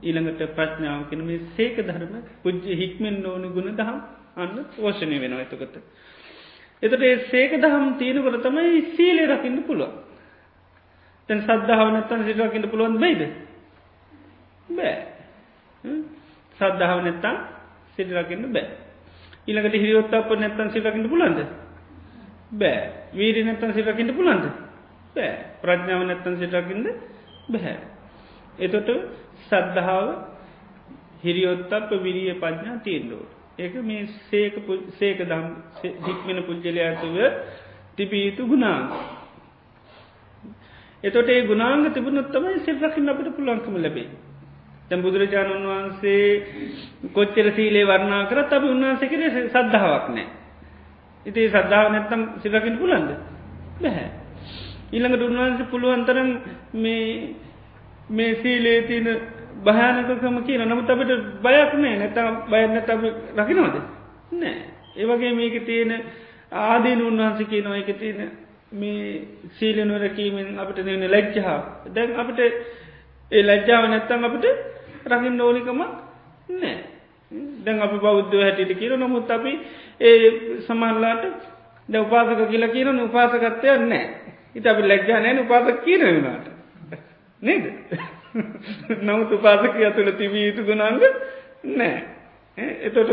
[0.01, 3.99] ඊළඟට ප්‍රශ්ඥාව කෙන මේ සේක ධර්ම පුද්ජ හික්මෙන් ඕන ගුණ දහම්
[4.35, 5.75] අන්න පෝෂණය වෙනවා එතකොට.
[6.83, 9.91] එතට ඒ සේක දහම් තියෙනකොට තමයි සීලේ රකින්න පුළුව.
[11.29, 13.21] තැන් සද්ධාව නත්තන් සිටරකින්න පුළුවන් බයිද.
[14.69, 14.95] බෑ.
[16.59, 17.35] සද්ධාව නැත්තම්
[17.95, 18.67] සිටිරකින්න බෑ.
[19.47, 21.39] ඊළඟට හිරියොත් අප නැත්තන් සිටකින්න පුලන්ද
[22.53, 22.79] බෑ.
[23.13, 24.45] වීරි නැත්තන් සිටකින්න පුලන්ද
[25.15, 25.33] බෑ.
[25.61, 26.87] ප්‍රඥාව නැත්තන් සිටකින්ද
[27.47, 27.77] බැහැ
[28.59, 28.89] එතොට
[29.45, 30.07] සද්ධාව
[31.23, 33.23] හිරියොත් අප විරිය පඥා තීන්ඩුව
[33.57, 34.55] ඒක මේ සේක
[34.93, 35.45] සේක දම්
[36.05, 37.17] හික්මෙන පුද්ජලය ඇතුව
[37.95, 38.89] තිබීතු ගුණාංග.
[41.03, 44.09] එතොට ඒ ගුණාංග තිබුණොත්තමයි සිල්රකින්න අපට පුළන්කම ලැබේ
[44.89, 46.25] දැ බුදුරජාණන් වහන්සේ
[47.11, 50.27] කොච්චර සීලේ වර්ණා කර තබ උන්වහන්සේ කර සද්ධාවක් නෑ.
[51.25, 53.09] ඉති සද්ධාව නැත්තම් සිරකින් පුලන්ද
[53.81, 54.09] බැහැ.
[54.91, 56.29] ඊළඟට උන්වහන්සේ පුළුවන්තරම්
[58.09, 59.07] මේ සීලේ තියන
[59.63, 61.11] භයානකකම කියන නමුත් අපට
[61.41, 63.01] බයක් නෑ නැතම් බයන්න තබ
[63.35, 63.75] රකිනවද
[64.33, 64.55] නෑ
[64.95, 65.91] ඒවගේ මේක තියෙන
[66.51, 67.77] ආදීන උන්වහන්සේ කියනවා.
[67.77, 68.31] එක තියෙන
[68.71, 72.39] මේ සීලනුවරකීමෙන් අපට නවන ලැජ්ජහා දැන් අපට
[73.31, 74.45] ඒ ලැජ්ජාව නැත්තන් අපට
[75.07, 75.81] රහින්න ඕනිකම
[76.51, 76.75] නෑ
[77.61, 79.53] දැන් අපි බෞද්ධ හැටිට කියර නොමුත් අපි
[80.01, 80.15] ඒ
[80.61, 81.23] සමල්ලාට
[81.89, 84.03] ද උපාසක කියලා කියන උපාසකත්වය නෑ
[84.55, 86.47] ඉත අපි ලැජ්ජා නෑන උපාසක කියන වුණාට
[87.41, 87.65] නේද?
[89.01, 91.03] නමුත් උපාසක ඇතුළ තිබී යුතු ගුණන්ග
[91.73, 91.95] නෑ
[92.81, 93.11] එතොට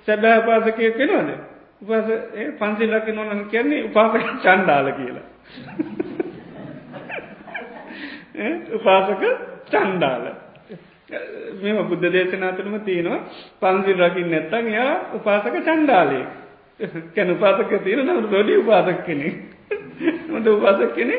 [0.00, 1.30] සැබෑ උපාසකය කෙනවද?
[1.82, 2.06] උපස
[2.58, 5.26] පන්සිල්ලක නොනන් කියන්නේ උපාසක චන්්ඩාල කියලා.
[8.72, 9.22] උපාසක
[9.72, 10.24] චන්්ඩාල
[11.58, 13.20] මෙම බුද්ධ දේශනාතුනම තියෙනවා
[13.60, 16.24] පන්සිල් රකිින් නැත්තන් යා උපාසක චන්්ඩාලේ
[17.10, 19.28] කැන උපාසක තියෙන නම දොඩි උපාසක් කෙනෙ
[20.30, 21.16] මට උපාසක් කෙනෙ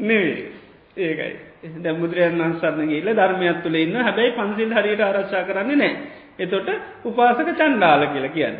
[0.00, 0.38] නෙවේ
[0.98, 1.34] ඒකයි.
[1.76, 5.92] දැමුදුරයන් වන්සරන්න ගේල ධර්මයක් තුළ ඉන්න හැබැයි පන්සිල් හරියට ආරක්ෂා කරන්නේ නෑ
[6.38, 6.68] එතොට
[7.04, 8.56] උපාසක චන්්ඩාල කියලා කියන්න.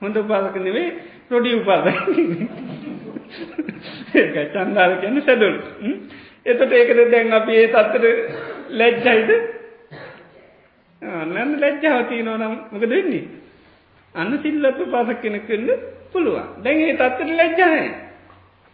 [0.00, 0.88] හොඳ උපාසක නෙවේ
[1.30, 1.96] රොඩි උපාසක.
[4.14, 5.56] ඒක චන්දාල කියන්න සැඩුල්
[6.46, 8.04] එතට ඒකද දැන් අපි ඒ තත්තට
[8.72, 9.30] ලැජ්ජයිද?
[11.02, 13.24] නන්න ලැජ්ජාවතිී නොනම් මොක දෙන්නේ
[14.14, 15.70] අන්න සිල්ලප පසක් කෙනෙක් කන්න
[16.12, 16.48] පුළුවන්.
[16.64, 17.86] දැන් ඒ තත්තට ලැජ්ජාය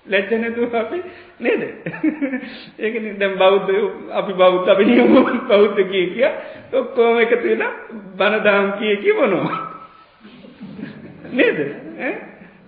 [0.07, 1.03] ලැජ්ජනතු අපි
[1.39, 1.62] නේද?
[2.79, 3.71] ඒක දැම් බෞද්ධ
[4.12, 5.14] අපි බෞද්ධ අපි නියම
[5.49, 6.29] බෞද්ධ කිය කිය
[6.73, 7.64] ඔක්කෝම එකතු වෙන
[8.16, 9.59] බණදාම් කිය කි මොනවා?
[11.33, 11.59] නේද?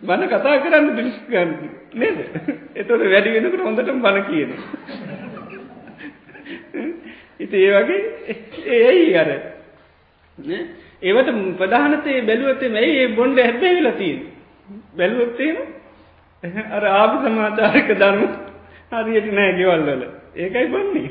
[0.03, 1.51] බණ කතා කරන්න පිරිස්කන්න
[1.95, 2.19] නේද?
[2.75, 4.51] එතොට වැඩි වෙනකට හොඳටම බණ කියන
[7.39, 8.01] ඉති ඒ වගේ
[8.81, 9.31] ඒයි අර?
[11.03, 14.17] ඒවට ප්‍රධානතේ බැලුවත්තේ මැයි ඒ බොන්්ඩ හැබැවිලතිී
[14.95, 15.57] බැලුවත්තේන
[16.71, 18.23] අර ආපි සමාචාරක ධර්ම
[18.93, 20.03] හරියට නෑ ගෙවල්වල
[20.37, 21.11] ඒකයි බන්නේ.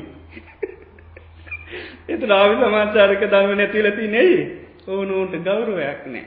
[2.08, 4.38] එතු ආවි සමාචාරක ධර්ම නැතිලති නෙයි
[4.88, 6.26] ඕනූන්ට ගෞරුවයක් නෑ.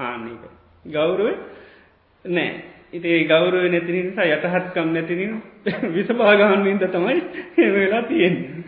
[0.00, 0.42] ආනක
[0.86, 1.28] ගෞරුව
[2.24, 2.50] නෑ
[2.92, 5.42] ඉති ගෞරුව නැති නිසා යටහත්කම් නැතින
[5.94, 8.62] විසභාගහන්වින්ද තමයි වෙලා තියෙන්නේ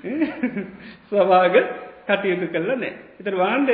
[1.06, 1.56] ස්වභාග
[2.08, 2.92] කටයුතු කරල නෑ.
[3.20, 3.68] එතර වාන්ඩ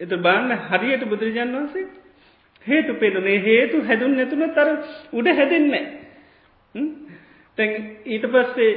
[0.00, 1.86] එත බාන්න හරියට බුදුරජාන් වන්සේ
[2.66, 4.70] හේතු පෙනුනේ හේතු හැදුන් නැතුන තර
[5.12, 5.84] උඩ හැදෙන්නේ.
[7.58, 7.72] තැන්
[8.06, 8.72] ඊට පස්සේ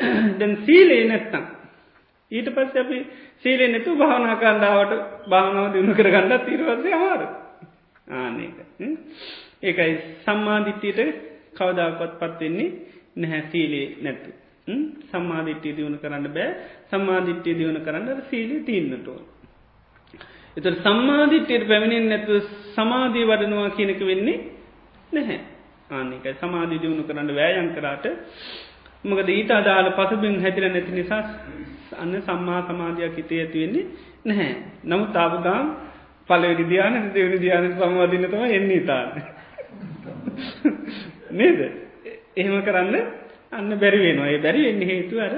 [0.38, 1.44] දැන් සීලේ නැත්තම්.
[2.30, 2.98] ඊට පස්ස අපි
[3.38, 4.92] සීලේ නැතු භාවනා කණ්ඩාවට
[5.28, 7.22] භාවනාව දියුණු කර ගණ්ඩත් තීරවස්සේ අමාර
[8.14, 8.58] ආනක
[9.62, 11.20] ඒකයි සම්මාධිට්ටියට
[11.54, 12.70] කවදාකොත් පත්වෙන්නේ
[13.16, 14.30] නැහැ සීලේ නැතු.
[15.08, 16.50] සම්මාධිට්්‍යය දියුණු කරන්න බෑ
[16.90, 19.18] සම්මාධිට්්‍යය දියුණු කරන්න සීලි තිීන්නටෝ.
[20.56, 24.38] එත සම්මාධිට්්‍යයට පැමිණෙන් නැතුව සමාධී වඩනවා කියනක වෙන්නේ
[25.12, 25.40] නැහැ.
[25.90, 28.06] ආනිකයි සමාධී දියුණු කරන්න වෑයන් කරාට
[29.04, 31.22] මොකද ඊට අදාළ පසුබින් හැතිර නැති නිසා
[31.94, 33.84] අන්න සම්මා සමාධයක් හිතේ ඇතිවෙන්නේ
[34.24, 34.54] නැහැ.
[34.84, 35.66] නමුත් තාපදාම්
[36.28, 39.10] පලවෙනි ධ්‍යාන දෙවනි ධ්‍යාන සම්වාධීනතම එන්නේ තාන්න.
[41.32, 41.60] නේද?
[42.34, 42.96] එහෙම කරන්න
[43.52, 45.34] අන්න බැරි වෙනවා ඒ බැරි වෙන්න හේතු අර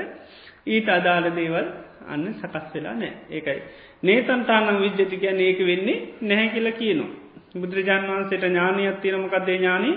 [0.66, 1.66] ඊට අදාළ දේවල්
[2.06, 3.60] අන්න සකස් වෙලා නෑ ඒකයි.
[4.02, 7.10] නේතන්තානම් විද්්‍යති කියන්න ඒක වෙන්නේ නැහැ කියල කියනවා.
[7.54, 9.96] බුදුරජාන් වහන්සේට ඥානයක් තියෙනමකක්දේ ඥානී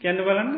[0.00, 0.50] කියන්න බලන්න.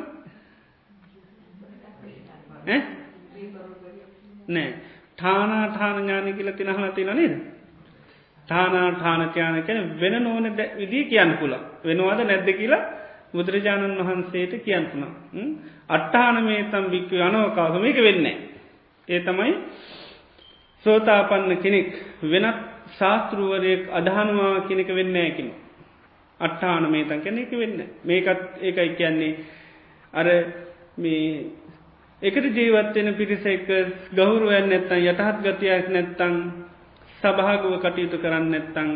[4.48, 4.70] නෑ.
[5.14, 7.34] ඨානාඨාන ඥානය කියල තිනහල තින නේද?
[8.48, 12.82] ඨානාඨානචාන කැන වෙන නොවන විදිී කියන්න පුල වෙනවාද නැද්ද කියලා
[13.32, 15.12] බුදුරජාණන් වහන්සේට කියන්තුනා
[15.88, 18.36] අට්ඨාන මේ තම් භික්ව අනවකාසමක වෙන්නේ
[19.08, 19.52] ඒ තමයි
[20.84, 21.88] සෝතාපන්න කෙනෙක්
[22.24, 22.58] වෙනත්
[22.92, 25.48] ශාස්තෘුවරයෙක් අදහනවා කෙනෙක වෙන්න ඇකින
[26.42, 29.34] අට්ඨාන මේ තන් කැන එක වෙන්න මේකත් ඒකයි කියන්නේ.
[30.14, 30.26] අර
[30.96, 31.46] මේ
[32.22, 33.66] එකට ජීවත්වෙන පිරිස එක
[34.12, 36.34] ගෞරුවයන් නැත්තන් යටහත් ගතියක් නැත්තං
[37.20, 38.90] සභාගුව කටයුතු කරන්න නැත්තං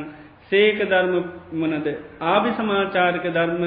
[0.44, 1.14] සේක ධර්ම
[1.52, 1.88] මනද?
[2.22, 3.62] ආභි සමාචාරක ධර්ම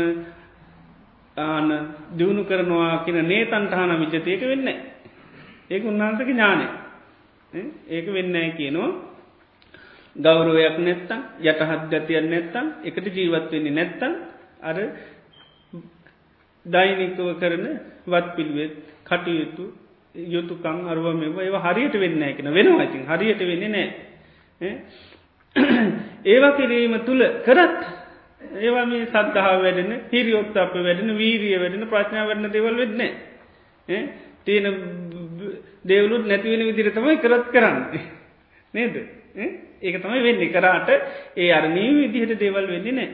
[1.37, 1.67] ආන
[2.11, 4.69] දියුණු කරනවා කියන නේතන්ටහන විචතයක වෙන්න
[5.69, 6.65] ඒක උන්වහන්සක ඥානය.
[7.87, 9.08] ඒක වෙන්න කියනවා.
[10.15, 14.13] ගෞරුවයක් නැත්තම් යටහත් ගතියක් නැත්තම් එකට ජීවත් වෙන්නේ නැත්තම්
[14.61, 14.77] අර
[16.65, 17.65] දෛනිකව කරන
[18.05, 18.73] වත් පිළිවෙත්
[19.05, 19.65] කටයුතු
[20.15, 23.05] යුතුකං අරුව මෙව ඒව හරියට වෙන්න එකන වෙනවා ඉතින්.
[23.05, 23.87] හරියට වෙන්නේ නෑ
[26.25, 27.79] ඒවා කිරීම තුළ කරත්
[28.57, 33.01] ඒවා මේ සද්ධහා වැඩෙන හිරියොත් අප වැඩෙන වීරිය වැඩෙන ප්‍රඥා වඩන දෙවල් වෙන්න
[34.43, 34.65] තියෙන
[35.85, 37.77] දෙවලුත් නැතිවෙන විදිර තමයි කරත් කරන්න.
[38.73, 38.95] නේද?
[39.81, 40.41] ඒක තමයි වෙන්න.
[40.49, 40.89] කරාට
[41.35, 43.09] ඒ අරනී විදිහට දේවල් වෙන්නේ නෑ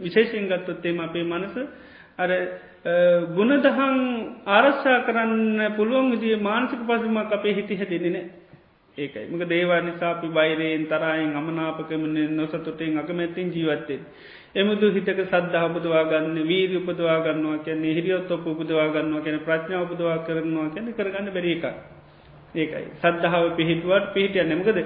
[0.00, 1.54] විශේෂෙන් ගත්තොත්තේම අපේ මනස
[2.18, 2.30] අර
[3.30, 3.96] ගුණදහන්
[4.48, 8.30] ආරශ්ා කරන්න පුළුවන් විදිිය මානසික පසුමක් අපේ හිති හැදෙනෙන
[8.98, 9.26] ඒකයි.
[9.26, 14.00] මක දේවා නිසාපි බයිරයෙන් තරයෙන් අමනාපකමන නොසතුටෙන් අකමැත්තින් ජීවත්තේ.
[14.54, 19.86] එමුදු හිතක සද්ධහ උපදවා ගන්න වීර උපදවා ගන්නවා කියන්නේ හිරියොත් ඔප උපදවා ගන්නවා කියන ප්‍රඥාව
[19.86, 21.64] උපදවා කරනවා කියන කරගන්න බැරික.
[22.54, 22.86] ඒකයි.
[22.96, 24.78] සද්ධාව පිහිටුවට පිහිටිය නැමකද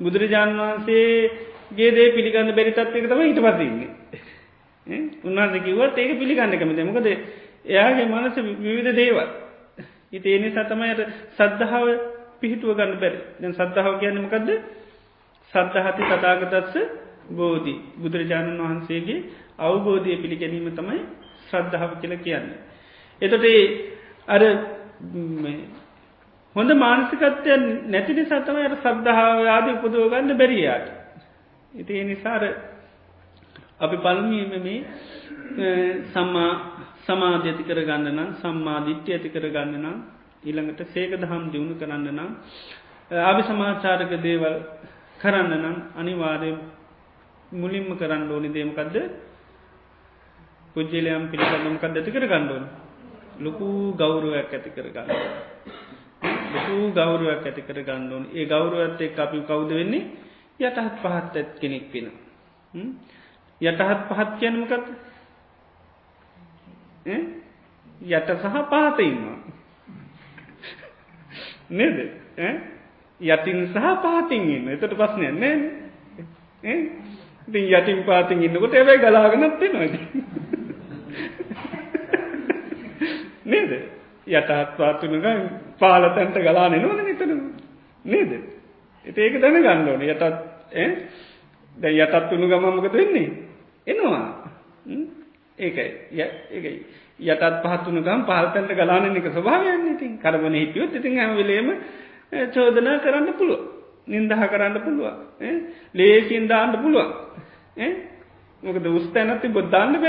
[0.00, 3.88] බුදුරජාණන් වහන්සේගේ දේ පිළිගන්න බැරිතත්වක තම හිට පසන්නේ.
[5.22, 7.08] උන්වහන්ස කිවත් ඒක පිළිගන්න කමත මොකද
[7.66, 9.28] එයාගේ මනස විවිධ දේවල්.
[10.10, 11.00] ඉති එනි සතමයට
[11.36, 11.86] සද්ධාව
[12.40, 14.48] පිහිටුව ගන්න බැරි දැන් සද්ධාව කියන්නමකක්ද
[15.52, 16.74] සද්ධහති තතාගතත්ස
[17.32, 19.18] බෝධී බුදුරජාණන් වහන්සේගේ
[19.60, 21.00] අවබෝධය පිළිගැනීම තමයි
[21.46, 22.46] ශ්‍රද්ධාව කියල කියන්න.
[23.22, 23.44] එතොට
[24.28, 24.42] අර
[26.56, 30.86] හොඳ මානසිකත්වය නැතිනි සතමයට සද්ධාව ආද උපදෝගන්න බැරියාට.
[31.72, 32.42] ඉති නිසාර
[33.78, 34.78] අපි පල්මීම මේ
[36.08, 36.52] සම්මා
[37.02, 39.96] සමාධ්‍ය ඇති කර ගන්න නම් සම්මාධිට්්‍ය ඇති කර ගන්න නම්
[40.42, 42.30] ඊළඟට සේක දහම් දියුණු කරන්න නම්
[43.10, 44.56] ආභි සමාචාරක දේවල්
[45.20, 46.50] කරන්න නම් අනිවාරය
[47.52, 48.96] මුලින්ම කරන්න ඕනි දේමකක්ද
[50.72, 52.66] පුද්ජලයම් පිළිගන්නමකක් ඇති කර ගණ්ඩුවන
[53.40, 55.10] ලොකු ගෞරුවයක් ඇති කර ගන්න
[56.22, 60.10] ලොකු ගෞරුවක් ඇති කර ගණ්ඩුවන් ඒ ගෞරුවත් එක් අපි කවුද වෙන්නේ?
[60.60, 62.08] යටහත් පහත් ඇත් කෙනෙක් වෙන
[63.60, 64.86] යටහත් පහත් කියනමකත්
[68.00, 69.38] යට සහ පහතඉන්නවා
[71.70, 71.98] නේද?
[73.20, 74.68] යටින් සහ පාතින් ඉන්න.
[74.68, 75.56] එතට පස්නය නෑ.
[77.48, 79.94] ඉතින් යටින් පාතින් ඉන්නකොට ඇබයි ගලාගනත් නොද
[83.44, 83.72] නේද?
[84.30, 85.26] යටත් පාතුනක
[85.78, 87.32] පාලතැන්ට ගලාන නොද නිතන
[88.04, 88.32] නේද?
[89.04, 90.22] එති ඒක දැන ගණ්ඩෝන යටත්
[91.76, 93.28] දැ යටත් වුණු ගමමකද වෙන්නේ?
[93.86, 94.22] එනවා.
[95.58, 95.88] ඒකයි.
[96.50, 96.74] ඒකයි.
[97.20, 100.18] යටත් පහත්තුන ගම් පහල්තැන්ට ගලාන එක ස්වභාවයන්න ඉතින්.
[100.18, 101.68] කරබන හිටියොත් ඉතින් හැමවිලේම
[102.50, 103.60] චෝදනා කරන්න පුළුව
[104.08, 105.06] නින්දහ කරන්න පුළුව
[105.94, 107.10] ලේසින් දාන්න පුළුවන්.
[108.62, 110.00] මොකද උස්තැනති බොද්ධන්න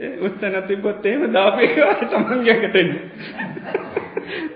[0.00, 2.90] බෑන් උස්තැනති බොත්තේම දාපේවා තමන්ගකටෙන්න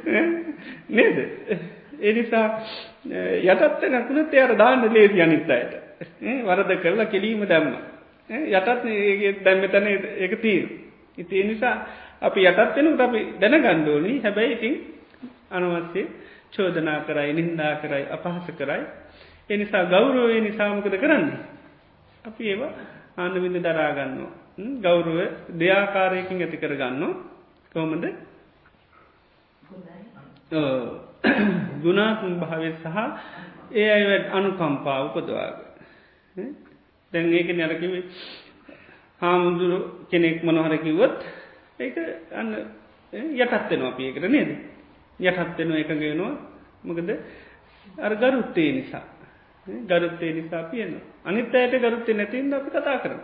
[0.90, 1.18] නේද?
[2.00, 2.46] එනිසා
[3.04, 5.72] යටත් නැකුණත් එයට දාන්න ලේසි අනිත් අයට.
[6.42, 7.76] වරද කරලා කෙලීම දැම්ම.
[8.30, 9.86] යටත් ඒ දැම්මතන
[10.18, 10.68] එක තීරු
[11.18, 11.74] ඉති නිසා
[12.22, 14.74] අපි යටත් වෙනු අපි දැන ගණ්ඩෝනි හැබැයි ඉතින්
[15.50, 16.06] අනවස්සේ
[16.50, 18.82] චෝදනා කරයි නින්දා කරයි අපහස කරයි.
[19.50, 21.38] එනිසා ගෞරෝය නිසාමකද කරන්නේ?
[22.24, 22.72] අපි ඒවා
[23.16, 25.18] ආන්නවිඳ දරාගන්නවා ගෞරුව
[25.50, 27.02] දෙයාකාරයකින් ඇති කරගන්න.
[27.72, 28.04] කොමද
[31.82, 32.86] ගුණාතුන් භාවය සහ
[33.72, 35.56] ඒ අයි අනුකම්පා උපදවාග.
[37.12, 38.04] දැන් ඒක නැරකිවේ
[39.20, 39.78] හාමුදුරු
[40.10, 41.18] කෙනෙක් මොනහරකිවොත්
[41.78, 41.96] ඒක
[42.32, 42.50] අන්න
[43.12, 44.50] යටත්වෙනවා අපියකට නේද?
[45.20, 46.32] යටත්වෙනවා එක ගෙනවා
[46.84, 47.10] මකද
[47.98, 49.04] අර ගරුත්තේ නිසා.
[49.66, 53.20] ගරුත්තේ නිසා පියනවා අනිත් අයට ගරුත්තේ නැතින්ද අපි කතා කරන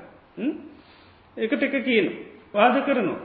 [1.40, 2.06] එකට එක කියන
[2.52, 3.20] වාද කරනවා.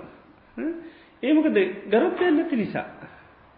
[1.24, 1.58] ඒමකද
[1.88, 2.86] ගරුත්තය නැති නිසා.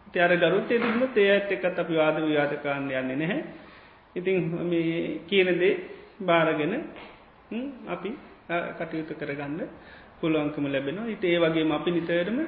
[0.08, 3.44] තියර ගරුත් එතිම ඒ ඇත් එකත් අපි වාද විවාදකාන්න යන්නේ නැහැ.
[4.16, 4.38] ඉතිං
[5.28, 5.74] කියනදේ
[6.22, 6.74] බාරගෙන
[7.88, 8.10] අපි
[8.74, 9.62] කටයුතු කරගන්න
[10.20, 11.08] පුළුවන්කම ලැබෙනවා.
[11.08, 12.40] ඉට ඒ වගේ අපි නිතරම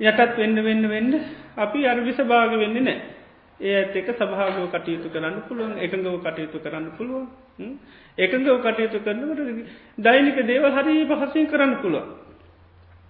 [0.00, 1.12] යටත් වෙන්න වෙන්න වෙන්න
[1.56, 3.19] අපි අර විසභාග වෙන්නේ නෑ
[3.60, 7.26] ඒ ඇත් එක සභාගව කටයුතු කරන්න පුළුවන් එකඟව කටයුතු කරන්න පුළුවන්.
[8.18, 9.40] එකඟව කටයුතු කරන්නට
[9.98, 12.08] දෛනික දේව හරි පහසින් කරන්න පුළුවන්.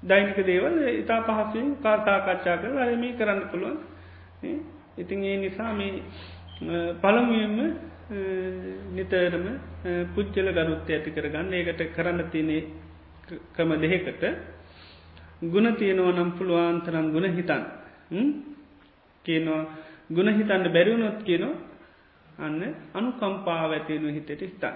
[0.02, 3.76] දෛනික දේවල් ඉතා පහසුවෙන් කාර්තාකච්ඡා කර අයම කරන්න පුළුවන්.
[4.96, 6.02] ඉතින් ඒ නිසා මේ
[6.96, 7.58] පළමුුවෙන්ම
[8.92, 9.46] නිතරම
[10.14, 11.52] පුච්චල ගරුත්ත ඇති කරගන්න.
[11.52, 12.62] ඒකට කරන්න තියනේ
[13.50, 14.24] කම දෙහෙකට
[15.44, 17.62] ගුණ තියෙනවා නම් පුළුවන්තරම් ගුණ හිතන්
[19.24, 19.62] කියනවා
[20.10, 21.54] ගුණ හිතන්න බැරිවුණොත් කියනවා
[22.38, 22.62] අන්න
[22.94, 24.74] අනු කම්පාව ඇතියෙනු හිතට හිතන්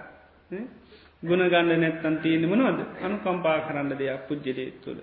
[1.22, 2.80] ගුණ ගන්න නැත්තන් තියෙන මනවද?
[3.01, 5.01] අනු කම්පා කරන්න දෙයක් පුද්ජලේ තුළ.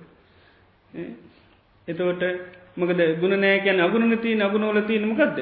[1.87, 2.23] එතවට
[2.77, 5.37] මකද ගුණ නෑකැන අගුණ තිී අගුණෝල තියන මකක්ද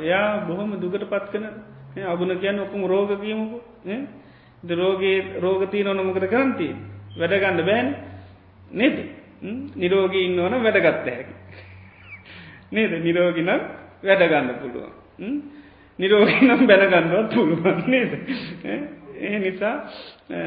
[0.00, 1.46] එයා බොහොම දුකට පත් කන
[2.06, 3.58] අගුණ කියන්න ඔක්කුම රෝග කියමුකු
[4.74, 6.68] රෝගේ රෝගතිී නොන මොකද කරන්ති
[7.16, 7.88] වැඩගන්න බෑන්.
[8.72, 8.96] නේද?
[9.74, 11.34] නිරෝගී ඉන්න ඕන වැඩගත්ත හැකි
[12.72, 12.92] නේද?
[13.00, 13.50] නිරෝගිනම්
[14.02, 14.92] වැඩගන්න පුළුවන්.
[15.98, 18.12] නිරෝගිනම් බැලගන්නවත් පුළුවන් නේද?
[19.20, 19.74] ඒ නිසා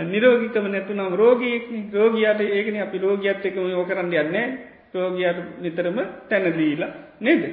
[0.06, 4.48] නිරෝගිකම නැතුනම් රෝගීක් රෝගියට ඒකන අපි රෝගියත් එකම යෝ කරන්න යන්නේ
[4.94, 6.00] රෝගියට නිතරම
[6.30, 7.44] තැනදීලා නේද?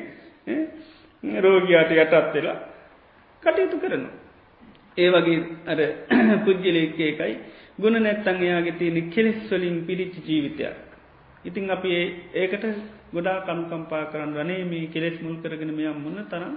[1.40, 2.58] රෝගයාට යටත් වෙලා
[3.42, 4.14] කටයුතු කරනවා.
[4.96, 5.80] ඒ වගේ අර
[6.44, 7.34] පුද්ගලයකේකයි
[7.78, 10.89] ගුණ නැත්තන් එයාගේ තියෙන කෙලෙස්වලින් පිරිච්ච ජීවිතයක්.
[11.44, 11.92] ඉතිං අපි
[12.34, 12.64] ඒකට
[13.10, 16.52] ගොඩා කම්කම්පා කරන්න වනේ මේ කෙලෙස් මුල් කරගෙන මෙයම් මුන්න තරම්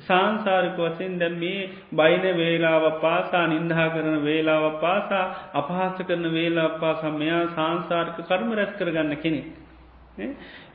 [0.00, 7.12] සංසාරික වසයෙන් දැම් මේ බයින වේලාව පාසා නින්දහා කරන වේලාව පාසා අපහස කරන වේලා පාසා
[7.12, 9.46] මෙයා සංසාර්ක කර්ම රැස් කරගන්න කෙනෙක්.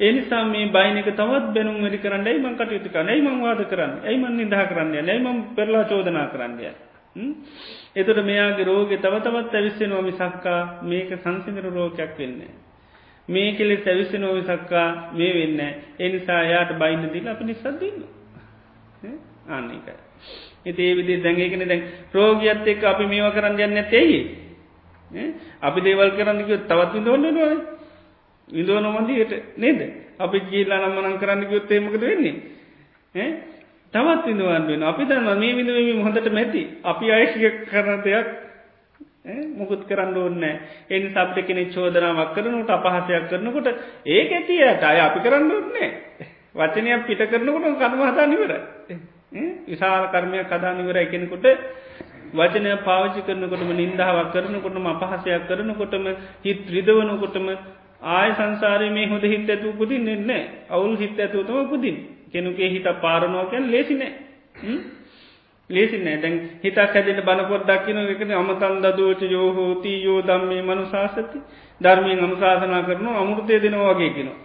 [0.02, 3.94] එනිසා මේ බයිනක තවත් බැනුම් වැඩි කරන්න ඇයි මං කටයුතු කරන්න ඇයි මං වාද කරන්න
[4.02, 6.74] ඇයි මන් නිදා කරන්න ඇයි මම් පෙරලා චෝදනා කරන්නය.
[7.96, 12.54] එතට මෙයාගේ රෝග තව තවත් ඇවිස්සෙනවා මිසක්කා මේක සංසිදර රෝකයක් වෙන්නේ.
[13.30, 15.60] මේ කෙලෙ ඇවිස්සෙ නෝවි සක්කා මේ වෙන්න
[16.00, 18.04] එනිසා යායට බයින්න දිල අප නිසද්දන්න
[19.48, 19.96] ආන්නේකයි.
[20.66, 24.20] එති ඒ විදි දැඟේකෙන දැන් රෝගියත් එක් අපි මේව කරන්න යන්න ඇතෙයි.
[25.62, 27.58] අපි දේවල් කරන්නක තවත් විඳෝන්න නොයි
[28.48, 29.80] විඳෝ නොමදීට නේද?
[30.20, 32.36] අපි ජීල්ලා නම්මනං කරන්න යොත්තේමකද වෙන්නේ.
[33.94, 38.28] තවත් විඳුවන් වෙන අපි දන්න මේ විඳවීම හොඳට මැති අපි අයශය කරන දෙයක්
[39.26, 43.68] මුකුත් කරන්න ඕන්න එනි සබ්ට කෙනෙ චෝදනාවක් කරනට අපහසයක් කරනකොට
[44.06, 45.90] ඒක ඇතියට අය අපි කරන්න ඕන්නේ
[46.54, 48.52] වචනයක් පිට කරනකොට කනමහතා නිවර
[49.66, 51.46] විශාල කර්මයක් කදා නිවර එකෙනකොට
[52.34, 56.06] වචනය පාවිච්චි කරනකොටම නින්දාවක් කරනකොටම අපහසයක් කරනකොටම
[56.42, 57.48] හිත් රිදවනකොටම
[58.10, 61.98] ආය සංසාරය මේ හොඳ හිත් ඇතු පුදින් එන්නේ අවුල් හිත් ඇතුවතම පුදින්
[62.30, 64.12] කෙනුගේ හිත පාරනෝකැන් ලේසිනෑ
[65.70, 71.40] ලේසිනෑ දැන් හිතක් හැදෙන බලපොත් දක්කින එකන අමතන් දදෝච යෝහෝති යෝ දම් මේ මනු ශාසති
[71.82, 74.40] ධර්මයෙන් අනුශාසනා කරනු අමුෘතය දෙනවා වගේ කෙනවා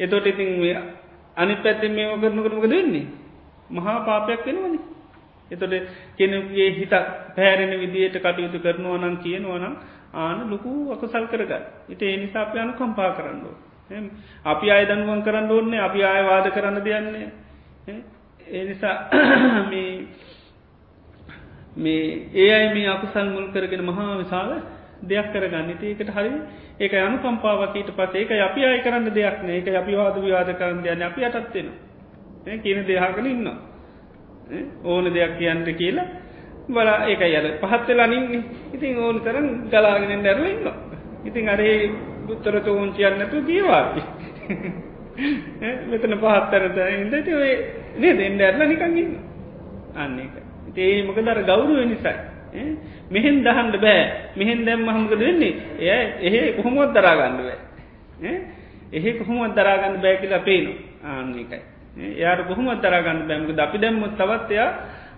[0.00, 0.50] එතොට ඉතින්
[1.36, 3.06] අනි පැත්තෙන් මේම කරනකටමක දෙන්නේ
[3.70, 4.80] මහා පාපයක් වෙනවනි.
[5.50, 5.74] එතොට
[6.12, 6.92] කෙනගේ හිතක්
[7.30, 9.74] පැහැරෙන විදියට කටයුතු කරනවා නම් කියනවනම්
[10.14, 11.52] ආන ලොකු අකසල් කරග
[11.88, 13.54] ඉට එනිසා අප යනු කම්පා කරන්නෝ
[14.44, 17.28] අපි අය දනුවන් කරන්න ඕන්නේ අපි ආයවාද කරන්න දෙයන්නේ
[18.48, 18.96] ඒ නිසා
[21.76, 24.50] මේ ඒ අයි මේ අකුසල් මුල් කරගෙන මහා විශාල
[25.02, 25.70] දෙයක් කරගන්න.
[25.80, 26.30] ඒකට හරි
[26.78, 29.56] ඒක යනු කම්පාවකීට පස ඒක අපි අය කරන්න දෙයක් නේ.
[29.56, 31.68] ඒක අපි වාද විවාද කරන්න යන්න අපි අටත්වෙන
[32.58, 33.48] කියන දෙහාකන ඉන්න
[34.84, 36.06] ඕන දෙයක් කියන්නට කියලා
[36.68, 38.42] බලා ඒක අර පහත් වෙලා නින්නේ.
[38.72, 40.66] ඉතින් ඕන තරම් ගලාගෙන දැරල ඉන්න
[41.24, 41.90] ඉතින් අරේ
[42.26, 44.02] බුත්තර චෝංචියන්නතු කියවාති
[45.86, 47.52] මෙතන පහත්තරත ඉදට ඔය
[47.96, 49.10] නේ දෙන්න ඇරලා නිකංගන්න
[49.94, 50.34] අන්න එක
[50.76, 52.14] ඒ මොක දර ගෞරුව නිසයි.
[53.08, 54.02] මෙහෙන් දහන්ඩ බෑ.
[54.36, 55.54] මෙහෙන් දැම් මහමකද වෙන්නේ?
[55.78, 55.88] එය
[56.22, 57.48] එහෙ කොහොමොත් දරාගන්නුව
[58.92, 60.72] එහෙ කොහොමත් දරාගන්න බෑ කියලා පේනු
[61.04, 61.60] ආන්න එකයි
[62.14, 64.70] එයාට කොහොමත් දරාගන්න බැමක අපි දැම්මුත් තවත් එයා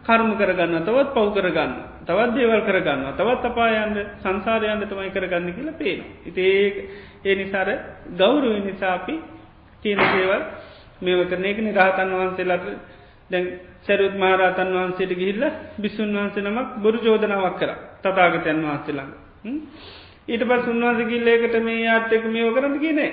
[0.02, 1.72] කර්ම කරගන්න තවත් පව් කරගන්න
[2.02, 6.88] තවත් දේවල් කරගන්න තවත් අපායන්ද සංසාරයන්ද තමයි කරගන්න කියලා පේන ඉතේ
[7.22, 7.68] ඒ නිසාර
[8.14, 9.16] ගෞරුව නිසාපි
[9.82, 10.42] කියන දේවල්
[11.00, 12.66] මේව කරන එක නිරහතන් වහන්සේලාට
[13.30, 13.46] දැන්
[13.82, 15.44] සැරුත් මහරතන් වහන්සේට ගිහිල්ල
[15.78, 17.70] බිස්සුන් වහන්සේ නමක් බොරු චෝදනාවක් කර
[18.00, 19.08] තතාගතයන් වහන්සේලා
[20.26, 23.10] ඊට පස් උන්වහස කිල්ලේකට මේ ආත්තක මේෝ කරන්න කියනේ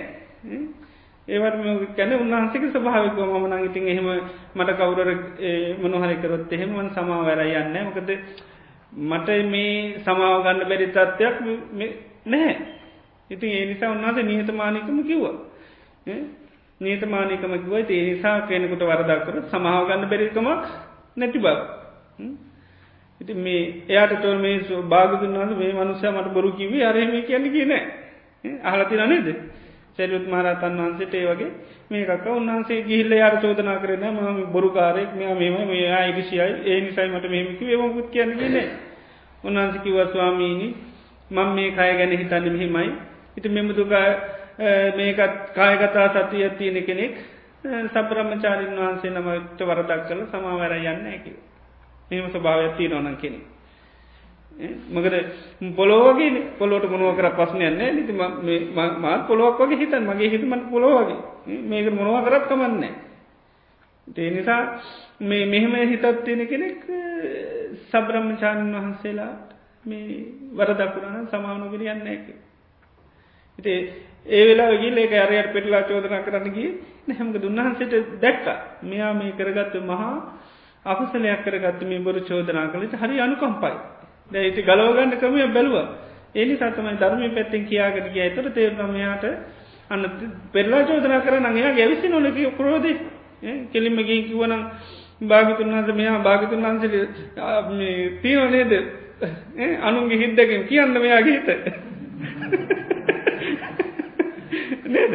[1.28, 4.10] ඒවට කැන උන්හන්සේක ස්භාවික මන ඉතින් එහෙම
[4.56, 5.10] මට කවුරර
[5.80, 8.12] මනොහරිකරොත් එහෙමන් සමාවැර යන්න මොකද
[9.06, 11.36] මට මේ සමාව ගන්න බැරි තත්ත්වයක්
[12.26, 12.56] නැහැ
[13.30, 15.36] ඉතින් ඒ නිසා උන්හස නිහතමානකම කිව්වා.
[16.82, 20.48] නීතමානකමකිව ඒ නිසා කෙනෙකුට වරදක්කර සමාව ගන්න බැරිකමක්
[21.18, 21.58] නැති බව.
[23.22, 27.74] ඉති මේ එයාට තොර මේ භාගතුන් වස මේ මනුසය මට බොරු කිවේ අරහෙම කියන්න කියන
[28.64, 29.28] අහලති නනේද
[29.94, 31.50] සැලුත් මහරතන් වහන්සේට ඒ වගේ
[31.90, 36.54] මේකක් උන්හන්සේ ගිහිල්ල යාර චෝදනා කරන ම බොරුකාරෙක් මෙයා මෙම මේ ඉරිසියයි.
[36.66, 38.68] ඒ නිසයි මට මෙමකි ඒමකුත් කියන්න නේ.
[39.44, 40.68] උන්හන්සකිව ස්වාමීණි
[41.32, 42.90] මං මේ කය ගැන හිතන්න මෙහිමයි.
[43.38, 43.94] ඉති මෙමතුක
[44.58, 47.16] මේකත් කායගතා සතිය තියෙන කෙනෙක්
[47.88, 51.36] සපරමචාරින් වහන්සේ නමට වරදක් කල සමාවැර යන්න ඇකිව
[52.12, 53.44] මෙම ස්වභාවයක් තිය නොනන් කෙනෙක්.
[54.90, 55.16] මකද
[55.76, 58.14] පොලෝවගේ පොලොට මොනුව කර පස්සනයන්න නිති
[58.98, 60.04] මාත් පොලොක් වගේ හිතන්.
[60.06, 61.18] මගේ හිතමට පොලොවගේ
[61.64, 62.94] මේක මොනව කරත් කමන්නේ
[64.08, 64.62] ඒ නිසා
[65.22, 66.84] මේ මෙහෙම හිතත් තියෙන කෙනෙක්
[67.84, 69.34] සබ්‍රහ්මචාණන් වහන්සේලා
[69.86, 72.26] මේ වරදකුරන සමානුගෙන යන්න එක
[73.60, 73.80] ඉතේ
[74.28, 76.70] ඒ වෙලා ගිල් ඒක අරයට පෙටලා චෝදනා කරන්නගේ
[77.08, 78.46] නැහමක දුන්නහන්සට දැක්ක.
[78.84, 80.14] මෙයා මේ කරගත්ත මහා
[80.86, 83.76] අපසලයක් කරගත්ත මේ බොරු චෝදනා කළට හරි අනුකම්පයි.
[84.32, 85.76] දැයිති ගලවගන්න ක්‍රමය බැලුව.
[86.34, 89.26] ඒනි සතමයි ධර්මය පැත්තෙන් කියාගෙන කිය ඇතර තේරමයාට
[89.90, 90.04] අන්න
[90.52, 92.86] පෙරලා චෝදනා කර නඟයා ගැවිසි නොලක කරෝද
[93.70, 94.64] කෙලින්මගේ කිවනම්
[95.24, 96.96] භාගිතුන් වන්ස මෙයා භාගිතුන් වන්සට
[98.22, 98.74] තියන නේද?
[99.82, 101.48] අනුන්ගේ හිද්දකින් කියන්න මෙයා ගීත
[104.92, 105.14] නේද?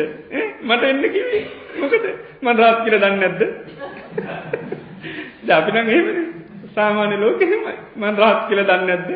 [0.63, 1.45] මට එන්න කිවී
[1.77, 2.05] මොකද?
[2.43, 3.41] මන් රාත් කියර දන්න නැද්ද?
[5.45, 6.27] ජාපිනං එහෙමනේ.
[6.75, 7.75] සාමාන්‍ය ලෝක එහෙමයි.
[7.97, 9.11] මන් රහත් කියල දන්න ඇද්ද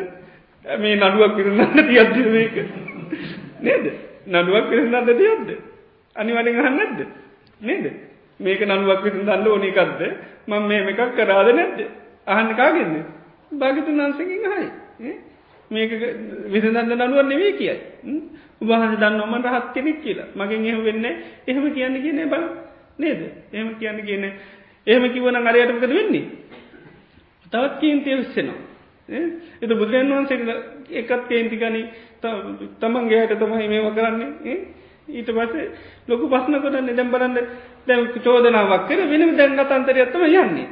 [0.65, 2.55] මේ නඩුවක් පිරුණන්න තියද්දික
[3.61, 3.85] නේද?
[4.27, 5.49] නඩුවක් පිරිසන්නට තියද්ද?
[6.15, 6.99] අනිවලින් අහන්නද
[7.61, 7.85] නේද?
[8.39, 10.01] මේක නඩුවක් පිරිසි දන්න ඕනිකක්ද
[10.47, 11.79] මං මේ එකක් කරාද නැද්ද?
[12.27, 12.95] අහන්න කාගෙන්න
[13.51, 15.13] භාගිතුන් වන්සකින් හයි
[15.71, 15.91] මේක
[16.47, 17.77] විසඳන්න නඩුවන් නෙවේ කියයි.
[18.61, 20.27] උබහස දන්න ඔමට රහත් කෙනෙක් කියලා.
[20.35, 21.05] මගින් එහ වෙන්න
[21.47, 22.43] එහෙම කියන්න කියන්නේ බල
[22.97, 23.21] නේද?
[23.51, 24.23] එහෙම කියන්න කියන
[24.87, 26.25] එහෙම කිවන අරයටමකද වෙන්නේ?
[27.45, 28.71] තවත් කේන්තිය විස්සෙනවා
[29.61, 30.55] එත බුදුරන් වහන්සේ
[30.93, 31.81] එකත් කේන්තිකනි
[32.79, 34.57] තමන්ගේ හයට තමයි මේව කරන්නේ.
[35.09, 35.67] ඊට පස්සේ
[36.07, 37.37] ලොකු පස්න කොටන්නේ දැම් බලන්න
[37.87, 40.67] දැම් චෝදනාවක් කර වෙනම දැන් අතන්තරයත්තම යන්නේ.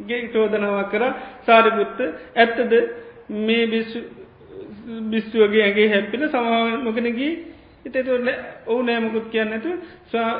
[0.00, 1.04] ගේ චෝදනාවක් කර
[1.46, 1.98] සාරිපුත්ත
[2.36, 2.72] ඇත්තද
[3.40, 3.66] මේ
[5.06, 7.32] බිස්සුවගේ ඇගේ හැපිල සමාව නොකනගේ
[7.82, 8.28] එතතුට
[8.66, 9.70] ඔවු නෑමකුත් කියන්න ඇතු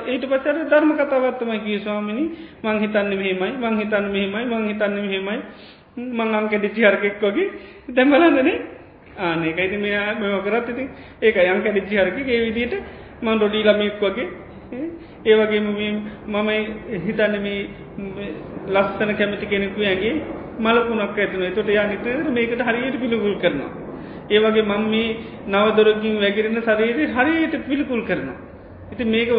[0.06, 2.24] ඒට පසර ධර්ම කතාවත්තම කිය ස්වාමිනි.
[2.62, 5.38] මං හිතන්න මෙහෙමයි මං හිතන්න මෙහෙමයි මං හිතන්න මෙහෙමයි.
[5.96, 7.48] මං අංකෙ ඩිචිහරකෙක් වගේ.
[7.90, 8.56] දැම්බලන්නනේ
[9.18, 10.84] ආනකයිති මෙයා මෙව කරත් ඉති
[11.20, 12.74] ඒක යංක ඩිචිහරකි ඒ විදිට
[13.22, 14.28] මං රොඩී ළමෙක් වගේ.
[15.24, 16.50] ඒවගේ මම
[17.06, 17.60] හිතන්න මේ
[18.68, 20.14] ලස්සන කැමති කෙනෙකු ඇගේ
[20.58, 23.89] මලකුණක් ඇතින තොට යානිත මේකට හරියට පිළිගුල් කරනවා.
[24.30, 25.16] ඒවගේ මං මේ
[25.48, 28.38] නවදොරකින් වැගරෙන සරේරය හරියට පිළිකුල් කරනවා.
[28.92, 29.30] ඉති මේක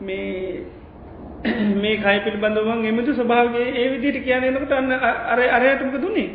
[0.00, 0.36] මේ
[1.98, 4.92] කයි පිළිබඳවන් එමතු ස්වභාවගේ ඒ විදිට කියනනකට අන්න
[5.30, 6.28] අර අරයටමක දුන්නේ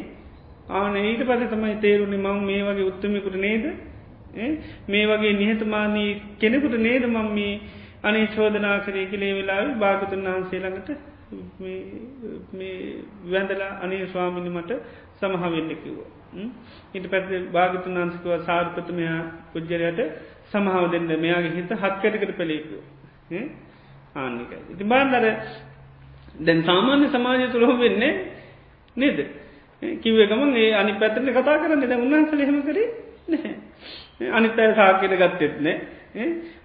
[0.72, 3.66] ආන ඊට පස තමයි තේරුණි මං මේ වගේ උත්තමයකුට නේද?
[4.88, 7.54] මේ වගේ නිහතමානී කෙනෙකුට නේද මං මේ
[8.04, 10.90] අනේ චෝදනා කරේ කලේ වෙලා භාගතුන් වහන්සේළඟට
[13.28, 14.72] වැඳලා අනේ ස්වාමිනි මට
[15.22, 16.10] සමහවෙන්න කිව්වා.
[16.92, 19.20] ඉට පැත් භාගතුන් වන්සකව සාර්පතමයා
[19.52, 20.00] පුද්ජරයට
[20.48, 22.78] සමහාව දෙන්න මෙයාගේ හිත හත්කටකට පෙළේකු
[24.16, 24.58] ආනිකයි.
[24.70, 25.26] ඉති බාන්දර
[26.40, 28.14] දැන් සාමාන්‍ය සමාජය තුළොහ වෙන්නේ
[28.96, 29.20] නේද.
[29.98, 31.84] කිවේ ගමන් ඒ අනි පැතරන කතා කරන්න.
[31.84, 32.90] ද උන්වන්සල හෙම කරේ
[33.28, 33.56] නැහැ.
[34.30, 35.76] අනිත් අය සාකයට ගත්තෙත්නේ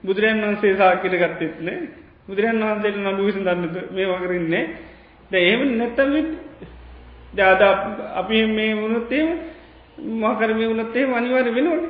[0.03, 1.79] බුදුරන් වන්සේ සාකයට ගත්තෙත්නේ
[2.27, 4.65] බුදුරන් වහන්සේට නඩු විසි දන්නද මේ වකරන්නේ
[5.31, 6.13] ද ඒම නැත්තම
[7.37, 7.61] දාද
[8.15, 9.29] අපි මේ වුණොත්තේම
[9.99, 11.83] මාකරම වනත්තේ අනිවාර වෙනවන.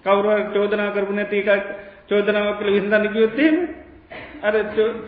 [0.00, 1.66] කවරුව චෝදනා කරපු නැති එකක්
[2.08, 3.56] චෝදනාවක් කළ විසඳන්න කියොත්තේම
[4.42, 4.54] අර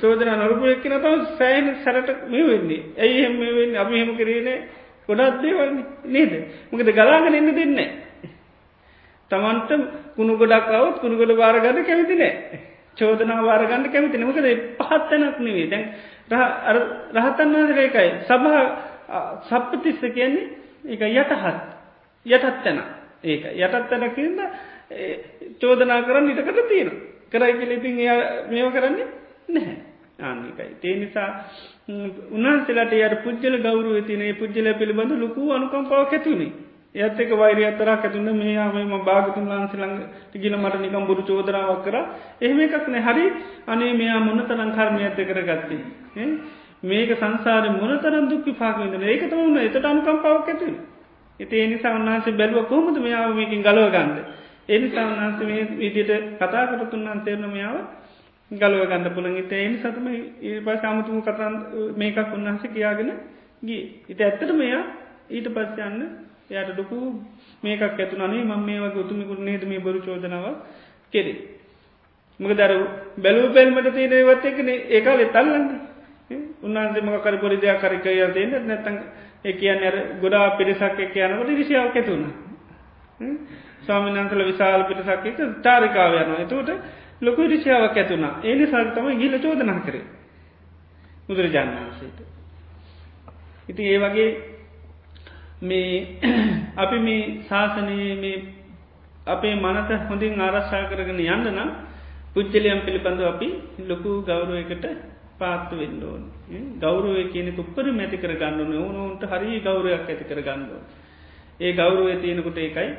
[0.01, 2.83] චෝදනා නොරපු එක්කන තම සෑන සැරට මේ වෙන්නේ.
[2.97, 3.77] ඇයි එම වෙන්න?
[3.77, 4.59] අපි හෙම කරනේ
[5.07, 6.33] ගොඩත් දේවන්නේ නේද?
[6.71, 7.89] මොකද ගලාගෙන එන්න දෙන්නේ
[9.31, 9.71] තමන්ට
[10.17, 12.33] කුණු ගොඩක් අවත් කුණු ගොඩ වාරගන්න කැමති නෑ.
[12.95, 15.85] චෝදනා වාරගන්න කැමති නමකද පහත්තනක් නෙවේ දැන්
[17.15, 18.91] රහතන් වහන්සේකයි සභහ
[19.43, 20.47] සප්පතිස්ස කියන්නේ
[20.87, 21.33] එක යටහත්
[22.27, 22.83] යටත් තැන.
[23.25, 24.41] ඒක යටත් තැනකින්ද
[25.59, 26.91] චෝදනා කරන්න ඉටකට තියෙන
[27.31, 28.11] කරයි කියලඉතින් එය
[28.49, 29.07] මේව කරන්නේ
[29.51, 29.77] නැහැ.
[30.21, 31.31] ආනිකයි තේ නිසා
[32.31, 36.53] උන්හන්සේලාට යට පුද්ජල ගෞරුව තිනේ පුද්ජල පිළිබඳ ලොකු අනුකම්පාව ඇතුුණේ
[36.95, 39.97] ඒත් එක වෛරය අතරක් ඇතුන්න මේ ආමම භාගතුන් වහන්සේළඟ
[40.37, 41.97] ගිල මට නිකම් බුරු චෝදනාවක් කර.
[42.39, 43.03] එහෙම එකක් නෑ.
[43.03, 43.25] හරි
[43.67, 45.81] අනේ මෙයා මොන්න තරන් කර්මය ඇත කරගත්තේ?
[46.83, 50.81] මේක සංසාර මොන තරම් දුක්කි පාකවිදන ඒක තමුණ එතට අනුකම්පාවක් ඇතුවේ
[51.41, 54.11] එති එනිසා උන්හන්සේ බැලුව කොහොමද මෙයාව මේකින් ගලව ගන්න
[54.69, 57.79] එනිසා උන්හන්ස මේ විදියට කතා කරතුන් අන්තේරනමයාව
[58.51, 60.09] ගලුව ගන්න පුළන් ඉත එනි සතම
[60.65, 61.55] පස් අමුතුම කතන්
[61.97, 63.15] මේකක් උන්හන්ස කියාගෙන
[63.63, 64.83] ගී ඉත ඇත්තට මෙයා
[65.31, 66.03] ඊට පස්ස යන්න
[66.51, 66.97] යට ඩොකු
[67.63, 70.47] මේකක් ඇතුනේ ම මේ වගේ උතුමිකුට නේද මේ බොරු චෝදනාව
[71.13, 71.37] කෙරේ.
[72.41, 72.73] මක දර
[73.19, 75.67] බැලූ බැල්මට තියෙන වත් එකන ඒකාල තල්ලන්න.
[76.63, 78.97] උන්හන්සේ මකර පොරි දෙයක් කරකය තියන්න නැතන්
[79.43, 82.27] ඒ කියන්න අර ගොඩා පිරිසක් එක යනකට විසිාව ඇතුුණ
[83.83, 86.41] ස්වාමිනන්සල විශාල පිටසක් එක ටාරිකාව යනවා.
[86.41, 86.71] එතවට
[87.21, 90.05] ලොකු රිෂාවක් ඇතුුණා ඒනි සල්තම ගිල චෝදනා කරේ.
[91.27, 92.19] බුදුරජාණන් වන්සේට
[93.69, 94.29] ඉති ඒ වගේ
[95.63, 95.93] මේ
[96.77, 98.37] අපි මේ ශාසනයේ මේ
[99.27, 101.71] අපේ මනත හොඳින් ආරශ්ා කරගෙන යන්න නම්
[102.35, 103.49] පුච්චලියම් පිළිබඳව අපි
[103.87, 104.87] ලොකු ගෞරුවයකට
[105.43, 106.23] පාත්තු වෙන්න ඕන.
[106.79, 110.83] ගෞරුවය කියන උපර මැති කර ගන්නන ඕනුන්ට හරි ගෞරයක් ඇති කර ගන්නඩෝ
[111.61, 112.91] ඒ ගෞරුවය තියෙනකුට ඒකයි.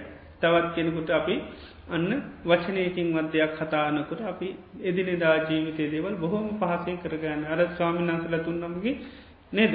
[0.41, 1.35] තවත් කෙනෙකුට අපි
[1.87, 2.09] අන්න
[2.43, 4.47] වචනයකින් වදයක් කතානකොට අපි
[4.81, 7.45] එදිනෙදා ජීවිතය දේවල් බොහොම පහසය කරගන්න.
[7.45, 8.99] අර ස්වාමිනාන්සල තුන්නමගේ
[9.51, 9.73] නේද?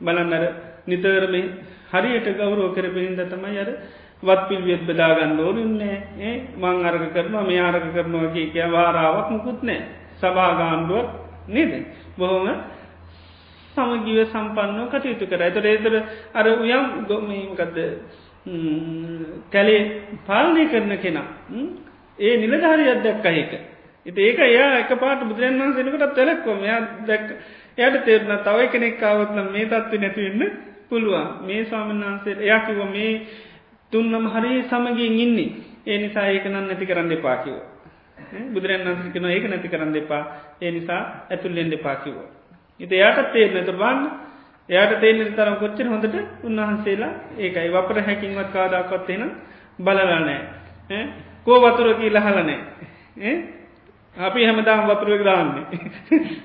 [0.00, 0.44] බලන්නර
[0.86, 1.34] නිතරම
[1.90, 3.70] හරියට ගෞරෝ කරපිහින්ද තමයි අර
[4.22, 9.60] වත් පිල්වියත් බෙදාගන්න ඕරුන්නේ ඒ මං අරග කරනවා මේ ආරග කරනවා කිය කිය වාරාවක් මුකුත්
[9.62, 9.80] නෑ.
[10.18, 11.08] සභාගාණ්ඩුවක්
[11.48, 11.86] නේද?
[12.16, 12.48] බොහොම
[13.74, 15.40] සමගීව සම්පන්නෝ කටයුතු කර.
[15.40, 15.94] ඇතට ඒතර
[16.32, 17.78] අර උයම් ගොමකක්ද
[19.48, 19.82] කැලේ
[20.22, 21.28] පාලනය කරන කෙනා
[22.18, 23.52] ඒ නිලධාරි අදැක්ක ඒක.
[24.06, 27.26] ඉති ඒක එයා එක පාට බුදුරන් වන්සෙනකට තැලක්කොම යා දැක්
[27.78, 30.52] එයට තේරන තව කෙනෙක් කාවත්නම් මේ තත්ව නැතිවෙන්න
[30.88, 31.28] පුළුවන්.
[31.42, 33.12] මේ ස්වාමන් වහන්සේ එයා කිව මේ
[33.92, 35.50] තුන්නම හරි සමගින් ඉන්නේ.
[35.82, 37.56] ඒ නිසා ඒක නම් නැති කරන්න එපාකිව
[38.48, 40.24] බුදුරන් වන්සිකන ඒක නැති කරන්න එපා.
[40.60, 42.28] ඒ නිසා ඇතුල්ලෙන්ඩ පාකිවෝ
[42.80, 44.06] ඉති එයාට තේරන තුර බන්න
[44.68, 47.68] එයාට තේන තරම් කොච්චර හොඳට උන්වහන්සේලා ඒකයි.
[47.70, 49.24] වපර හැකින්වත් කාදාකොත්තෙන
[49.78, 50.40] බලලනෑ
[51.44, 52.58] කෝ වතුර කියීල හලනෑ
[54.16, 55.64] අපි හැමදාම් වතුරක දාන්නේ.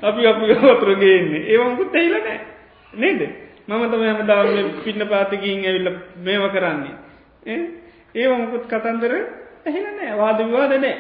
[0.02, 2.40] අපි අපි වතුරගේන්නේ ඒවකුත් එහිලනෑ
[2.94, 3.22] නේද?
[3.68, 4.48] මම තම හැමදාම
[4.84, 6.96] පින්න පාතිකින් ඇවිල්ල මේව කරන්නේ.
[8.16, 9.14] ඒවමකුත් කතන්දර
[9.66, 10.96] ඇහිලනෑ වාද විවාද නෑ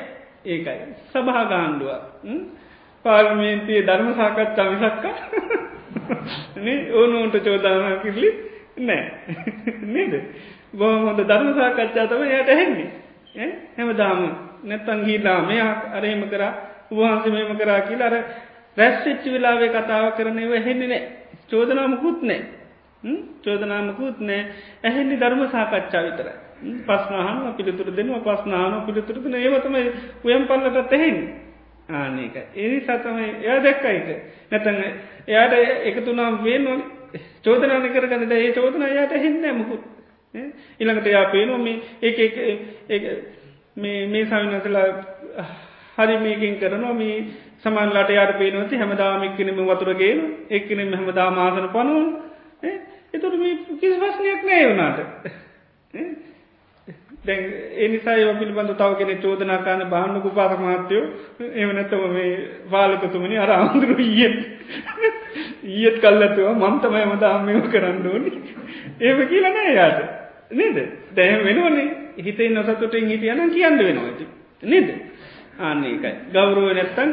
[0.45, 0.93] ඒකයි.
[1.09, 1.91] සභාගාණ්ඩුව.
[3.05, 5.15] පාර්මේන්තිය ධර්ම සාකච්ඡා විසක්කා
[6.93, 8.29] ඕනුන්ට චෝදාන කිරලි
[8.79, 9.03] නෑ.
[9.93, 10.13] නේද?
[10.73, 12.89] බොහොම හොඳ ධර්ම සාකච්ඡා තම යට හැන්නේ.
[13.77, 14.21] හැමදාම
[14.63, 16.53] නැත්තන් ගීලා මෙයා අරහෙම කරා
[16.91, 18.17] උවහන්ස මෙම කරා කියලා අර
[18.77, 21.03] රැස්වෙච්චි වෙලාවේ කතාව කරනව හෙන්නේ නෑ.
[21.47, 22.41] චෝදනාමකුත් නෑ.
[23.43, 24.41] චෝදනාමකුත් නෑ.
[24.83, 26.29] ඇහෙන්නේ ධර්ම සාකච්ඡා විතර
[26.83, 29.75] පස්නාහන පිළිතුර දෙනවා පස්නාහන පිළිතුරදන ඒවතම
[30.23, 31.27] උයම් පල්ලටත් එහෙන්නේ.
[31.91, 34.07] ආනක එනි සතම එයා දැක්කයික
[34.51, 34.79] නැතන්න
[35.27, 35.53] එයාට
[35.85, 36.79] එකතුනම් වේනවා
[37.41, 39.83] චෝදනාන කරගන්නද ඒ චෝදන යායට හෙන්න මුකුත්.
[40.79, 43.01] ඉළඟට යා පේනවා මේ ඒ
[43.77, 44.87] මේ සවිනසලා
[45.97, 46.93] හරි මේකින් කරනවා.
[46.95, 47.25] මේ
[47.59, 50.19] සමන්ලට යාට පේනවති හැමදාමික්කනම වතුරගේන
[50.51, 52.07] එක්කනෙම හැමදා මාසන පනුවන්
[53.13, 54.99] එතුර මේ කිසි වස්නයක් නෑ වුණාට.
[57.25, 57.43] දැන්
[57.77, 61.03] එනිසා ඒව පිළිබඳ තව කෙන චෝදනාකාන බාන්නකු පාස මහත්තයෝ.
[61.55, 62.31] එමනැත්තම මේ
[62.69, 64.37] පාලකතුමනි අර අමුදුරු ඊයත්
[65.71, 68.31] ඊයත් කල්ලතුව මන්තමය මදාමයම කරන්න ඕනි.
[69.01, 69.99] ඒම කියලනෑ යාට
[70.51, 70.77] නේද?
[71.13, 71.87] දැහම වෙනවනේ.
[72.19, 74.21] හිතේ නොසතුටින් හිටියන කියන්න වෙනවාට
[74.63, 74.89] නේද?
[75.59, 77.11] ආන්නේකයි ගෞරුව නැත්තන්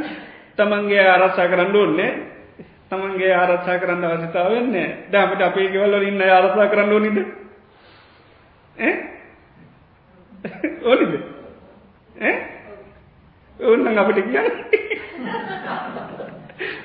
[0.56, 2.10] තමන්ගේ ආරක්ෂා කරන්න ඕන්නේ
[2.90, 6.92] තමන්ගේ ආරක්ෂා කරන්න අවසිතාවන්නේ ඩාමට අපේ ගෙවල්ල ඉන්න ආරක්ෂා කරන්න
[10.84, 11.20] ඕනිද?
[13.60, 14.52] ඕනිද ඔන්න අපට කියන්න.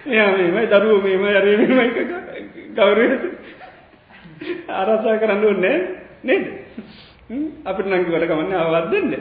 [0.05, 1.89] එයා මේමයි දරුව මේම අරමයි
[2.75, 2.99] ගෞරව
[4.69, 5.77] ආරසා කරන්න ඕන්නෑ
[6.23, 6.45] නේද?
[7.65, 9.15] අපට නංගි වට කමන්න අවවත් දෙන්න.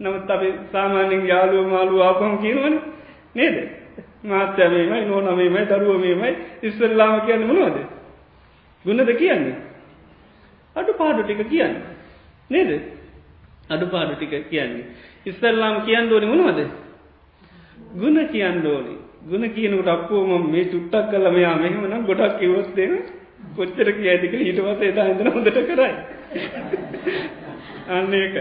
[0.00, 2.80] නමුත් අපි සාමාන්‍යෙන් යාලුව මාලු ආපහම කියනවන.
[3.34, 3.68] නේද?
[4.24, 6.36] මාත්‍යමේමයි නෝනමේමයි දරුව මේමයි.
[6.62, 7.86] ඉස්සල්ලාම කියන්න මොනවද?
[8.84, 9.56] ගුණද කියන්නේ?
[10.76, 11.76] අඩු පාඩු ටික කියන්න.
[12.50, 13.01] නේද?
[13.68, 14.86] අඩුපාඩු ටික කියන්නේ.
[15.26, 16.60] ඉස්සල්ලාම කියන්න ඕනි මොනවද.
[17.94, 18.94] ගුණ කියන්න ඕනි.
[19.24, 22.92] ගුණ කියනකට අප්පුෝම මේ චුට්ටක් කල මෙයා මෙහෙමනම් ගොඩක් කිවොත්තේම
[23.56, 25.92] කොච්චර කිය ඇතික ඊටවස එදා හිදන හොඳට කරයි.
[27.88, 28.34] අන්න ඒක.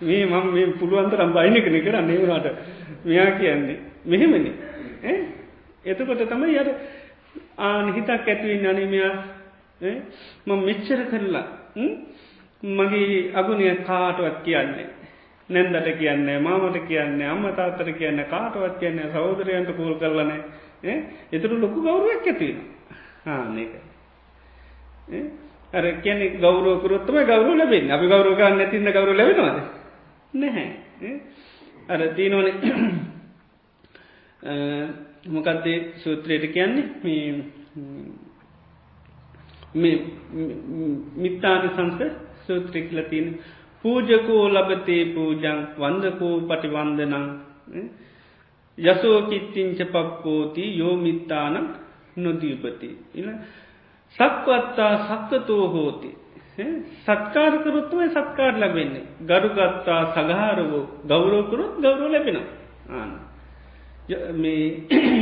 [0.00, 2.46] මේ මම මේ පුළුවන්තරම් බයිනකන කර නේවනාට
[3.04, 4.52] මෙයා කියන්නේ මෙහෙමනි.
[5.84, 6.70] එතකොට තමයි යට
[7.58, 9.12] ආන හිතක් ඇතිවෙන් අනමයා
[10.46, 11.46] මම මෙච්චර කරලා
[12.62, 14.86] මගේ අගුණය කාටවත් කියන්නේ.
[15.50, 20.32] නැන්දට කියන්නේ මාමට කියන්නේ අම්ම තාත්තර කියන්න කාටවත් කියන්නේ සෞදරයන්ට කූල් කරලන
[21.32, 22.58] එතුරු ලොකු ගෞරුවක් ඇතින
[23.26, 23.72] ආනක
[25.72, 29.58] අර කියන ගෞරෝකරොත්තම ගෞරු ලැබෙන් අපි ගෞරෝගන්න නැතින්න ගෞරු ලැබෙනවාද?
[30.34, 30.68] නැහැ.
[31.88, 32.46] අර තියනෝන
[35.26, 36.84] මොකක්දේ සූත්‍රයට කියන්නේ?
[41.16, 43.26] මිත්තාන සංස සූත්‍රිකල තියෙන
[43.84, 47.26] පූජකෝ ලබතේ පූජං වන්දකෝ පටිවන්දනං
[48.78, 51.70] යසෝ කිච්චිංච පක්කෝති යෝමිත්තානක්
[52.16, 52.88] නොදීපති.
[54.18, 56.10] සක්වත්තා සක්කතෝ හෝති.
[56.98, 59.04] සත්කාර කරොත්තුම සත්කාර ලැබෙන්නේ.
[59.22, 62.38] ගරුගත්තා සගහාරවෝ ගෞරෝකරුත් ගෞරෝ ලැබෙන.
[62.90, 63.10] ආන.
[64.34, 64.64] මේ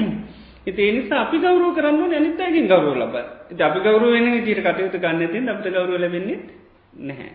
[0.67, 3.15] ඉති නිසා අපි ගෞරෝ කරන්න අනිත්තයකින් ගෞරෝ ලබ
[3.61, 6.39] අපි ගෞරුවෙන ජීර කටයුතු ගන්න තින් අපට ගෞරුව ලැබෙන්නේ
[7.01, 7.33] නැහැ.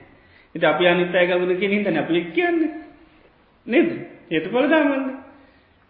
[0.55, 2.71] ඉති අපි අනිත්තය ගවුණ කිය හිතන අපි කියන්නේ.
[3.67, 3.89] නේද?
[4.29, 5.05] ඒතු පලදාමන්න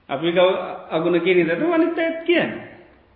[0.10, 0.50] අපි ගව
[0.90, 2.52] අගුණ කියනීදට අනිත්ත ඇත් කියන්න.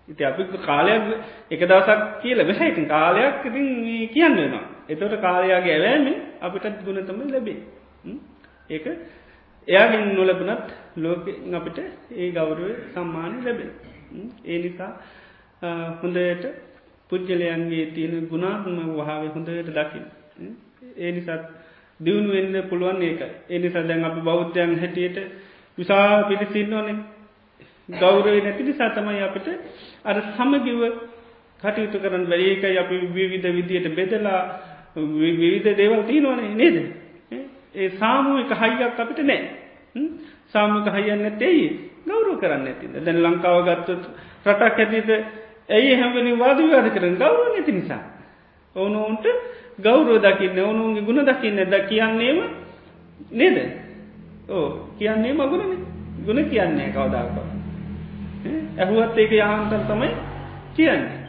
[0.08, 1.04] ඉති අපි කාලයක්
[1.50, 3.68] එක දවසක් කියල බෙසයිතින් කාලයක් ඉතින්
[4.10, 4.66] කියන්න වෙනවා.
[4.88, 7.60] එතවට කාලයාගේ ඇවෑමෙන් අපිටත් ගුණතම ලැබේ
[8.70, 8.86] ඒක
[9.68, 11.78] එයාගෙන් නොලබනත් ලෝක අපිට
[12.14, 13.72] ඒ ගෞරුව සම්මානය ලැබෙන
[14.46, 14.92] ඒ නිසා
[15.98, 16.46] හොඳයට
[17.10, 20.06] පුද්ගලයන්ගේ තියෙන ගුණාත්ම වහාාව හොඳයට දකිින්
[20.98, 21.44] ඒ නිසාත්
[22.00, 25.18] දියුණු වෙන්න පුළුවන් ඒකයි එනිසා දැන් අපි බෞද්ධයන් හැටියට
[25.78, 26.96] විසා පිරිසින්න ඕනේ
[27.94, 29.48] ගෞරවේ නැති නිසා තමයි අපිට
[30.04, 30.82] අර සමගිව
[31.60, 34.42] කටයුතු කරන්න බැරිඒකයි අපි විවිධ විදියට බෙදලා
[34.96, 36.78] විවිධ දේවල් තියනවනේ නේද?
[37.76, 39.42] ඒ සාමූික හයියක් අපිට නෑ
[40.48, 41.66] සාමක හයන්න තෙයි
[42.06, 44.04] ගෞරව කරන්න ඇතිද දැන් ලංකාව ගත්තත්
[44.46, 45.10] රටක් ඇතිට
[45.70, 48.04] ඇයි හැමනි වාද විවාද කරන ගෞරව නැති නිසා.
[48.76, 49.26] ඕනෝන්ට
[49.80, 52.40] ගෞරෝ දකින්න ඕනුන්ගේ ගුණ දකින්න ද කියන්නේම
[53.32, 53.58] නේද?
[54.50, 55.84] ඕ කියන්නේ මගුණන
[56.22, 57.38] ගුණ කියන්නේ කවදාක
[58.78, 60.10] ඇහුවත් ඒක යහන්තන් තමයි
[60.74, 61.20] කියන්නේ.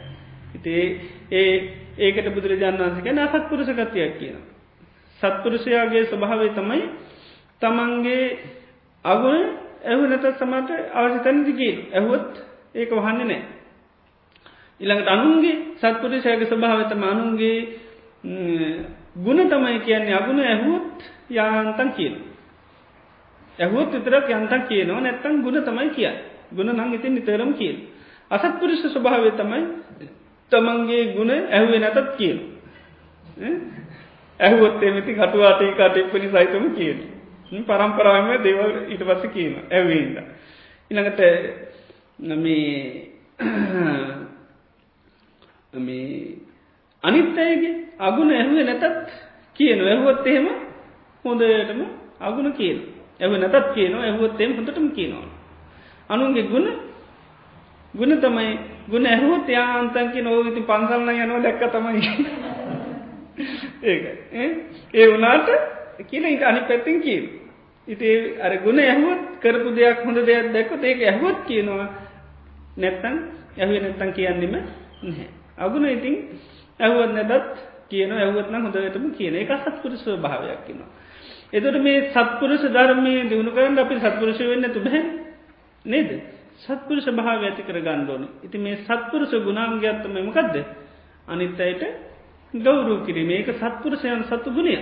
[0.53, 0.85] හිතේ
[1.31, 1.53] ඒ
[1.99, 4.37] ඒකට බුදුරජාණන් වන්සක නසත් පුරුෂකතියක් කියන
[5.19, 6.83] සත්පුරුෂයාගේ ස්වභාවේ තමයි
[7.61, 8.25] තමන්ගේ
[9.05, 9.45] අගුණ
[9.83, 12.33] ඇහු නැත සමට අවශ්‍ය තැනදිගේ ඇහුවත්
[12.75, 13.41] ඒක වහන්න නෑ
[14.79, 17.57] ඉළඟට අනුන්ගේ සත්පුරුෂයගේ ස්වභාවතම අනුන්ගේ
[18.27, 22.15] ගුණ තමයි කියන්නේ අගුණ ඇහුවොත් යාන්තන් කියන.
[23.59, 26.09] ඇහුවත් විතරක් යන්තන් කියනවා නැත්තන් ගුණ තමයි කිය
[26.51, 27.77] ගුණ නං ඉතින් නිතරම් කියල්.
[28.31, 29.65] අසත්පුරුෂ ස්වභාවය තමයි
[30.51, 32.39] තමන්ගේ ගුණ ඇහුවේ නැතත් කියන.
[34.39, 36.97] ඇහුවොත් එමති කටුවාටේ කටෙප්පනි සයිතම කියන.
[37.63, 40.17] පරම්පරාවම දේවල් ඊට පස්ස කියන ඇවේන්ද.
[40.91, 41.19] ඉළඟට
[42.19, 43.11] මේ
[47.07, 48.85] අනිත් අයගේ අගුණ ඇහුවේ නැතත්
[49.55, 50.47] කියන ඇහුවොත් එහෙම
[51.25, 51.81] හොඳටම
[52.21, 52.77] අගුණ කියන
[53.19, 54.03] ඇහ නැතත් කියනවා.
[54.03, 55.27] ඇහුවොත් එම හොඳටම කියනවා.
[56.09, 56.67] අනුන්ගේ ගුණ
[57.93, 58.59] ගුණ තමයි.
[58.87, 62.01] ගුණ ඇහුවොත් යාන්තන්කි නෝවිති පන්සල්න යනවා දැක්ක තමයි.
[63.83, 64.03] ඒක
[64.93, 65.49] ඒ වනාට
[66.03, 67.25] කියන ඉට අනි පැත්තින් කියන
[67.87, 71.87] ඉති අර ගුණ ඇහුවත් කරපු දෙයක් හොඳ දෙයක් දැක්කොත් ඒක ඇහුවත් කියනවා.
[72.77, 73.15] නැත්තන්
[73.57, 75.27] ඇහුව නැත්තන් කියන්නෙම නැහැ.
[75.57, 76.15] අගුණ ඉතින්
[76.79, 77.55] ඇහුවත් නැදත්
[77.89, 80.89] කියන ඇහුවත්න හොඳටම කියන එක සත්පුරුෂ භාවයක් කියනවා.
[81.49, 85.01] එතට මේ සත්පුරුෂ ධර්මය දියුණු කරන්න අපි සත්පුරුෂ වෙන්න තුබැ
[85.85, 86.09] නේද?
[86.57, 90.55] සත්පුරුෂ භාව ඇති කර ගණ්ඩෝන ඉති මේ සත්පුරුෂ ගුණාන්ගත්තම මකක්ද
[91.27, 91.83] අනිත් අයට
[92.53, 93.29] ගෞරු කිරීම.
[93.31, 94.75] ඒක සත්පුරුෂයන් සත්තු ගුණය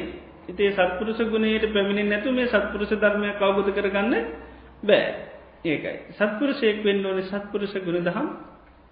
[0.48, 4.14] ඉතේ සත්පුරුෂ ගුණයට පැමිණි නැතු මේ සත්පුරුෂ ධර්මය කවබුද කරගන්න
[4.82, 5.06] බෑ.
[5.64, 5.98] ඒකයි.
[6.12, 8.28] සත්පුරුෂයෙක් වෙන්න ඕන සත්පුරුෂ ගුණ දහම්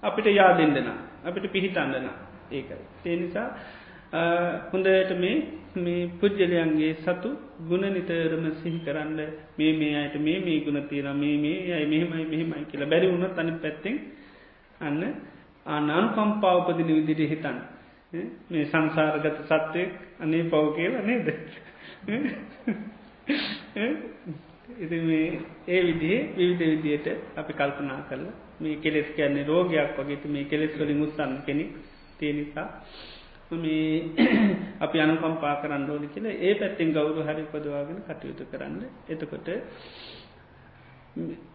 [0.03, 0.87] අපිට යාදෙන්දෙන
[1.23, 2.07] අපිට පිහිටන්දන
[2.53, 2.83] ඒකයි.
[3.05, 3.47] ඒ නිසා
[4.69, 5.35] හොඳට මේ
[5.77, 7.29] මේ පුද්ගලයන්ගේ සතු
[7.63, 9.19] ගුණ නිතරම සිහි කරන්න
[9.53, 13.37] මේ මේ අයට මේ මේ ගුණ තියෙන මේ මේ අයි මෙහෙමයි මෙහෙමයි කියලා බැරි වුණොත්
[13.37, 13.95] අනි පැත්තෙන්
[14.79, 15.01] අන්න
[15.65, 17.59] ආනානු කම්පාවපදින විදිට හිතන්න
[18.49, 21.27] මේ සංසාරගත සත්වයක් අනේ පව් කියලා නේද
[24.77, 25.25] ඉති මේ
[25.67, 31.01] ඒ විදිේ විවිධ විදියට අපි කල්පනා කරලා මේ කෙලෙස් කියන්නේ රෝගයක් වගේ මේ කෙලෙස් වලින්
[31.01, 31.71] උත්සන්න කෙනෙක්
[32.23, 32.67] තියනිසා
[33.53, 34.15] මේ
[34.83, 38.81] අපි අනුකම්පා කරන්න ඕනි කියල ඒ පැත්තිෙන් ගෞරු හරි පදවාගෙන කටයුතු කරන්න.
[39.07, 39.47] එතකොට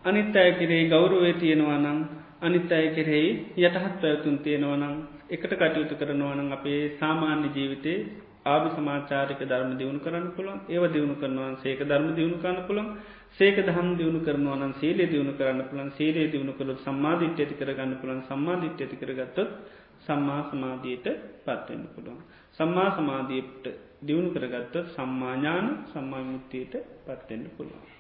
[0.04, 2.00] අනිත් අය කෙරෙහි ගෞරුවේ තියෙනවා නම්
[2.40, 4.94] අනිත් අය කෙරෙහි යටහත් පැවතුන් තියෙනවනම්
[5.28, 7.98] එකට කටයුතු කරනවනම් අපේ සාමාන්‍ය ජීවිතේ
[8.46, 12.88] ආභි සමාචාරික ධර්ම දියුණු කරන්න පුළන් ඒව දියුණු කරනවා සේක ධර්ම දියුණු කරන්න පුළන්
[13.38, 18.22] සේක දහම් දියුණු කරනවනම් සීලේ දියුණු කරන්න පුළන් සීලේ දියුණු කළොත් සම්මාධිට්‍ය ඇති කරගන්න පුළන්
[18.24, 19.50] සම්මාධිට්‍ය ඇති කරගත්තොත්
[20.08, 21.06] සම්මා සමාධියට
[21.44, 22.22] පත්වෙන්න පුළුවන්.
[22.52, 23.66] සම්මා සමාධීපට
[24.06, 26.74] දියුණු කරගත්තොත් සම්මාඥාන සම්මාමුත්තියට
[27.06, 27.97] පත්වෙන්න පුළුවන්.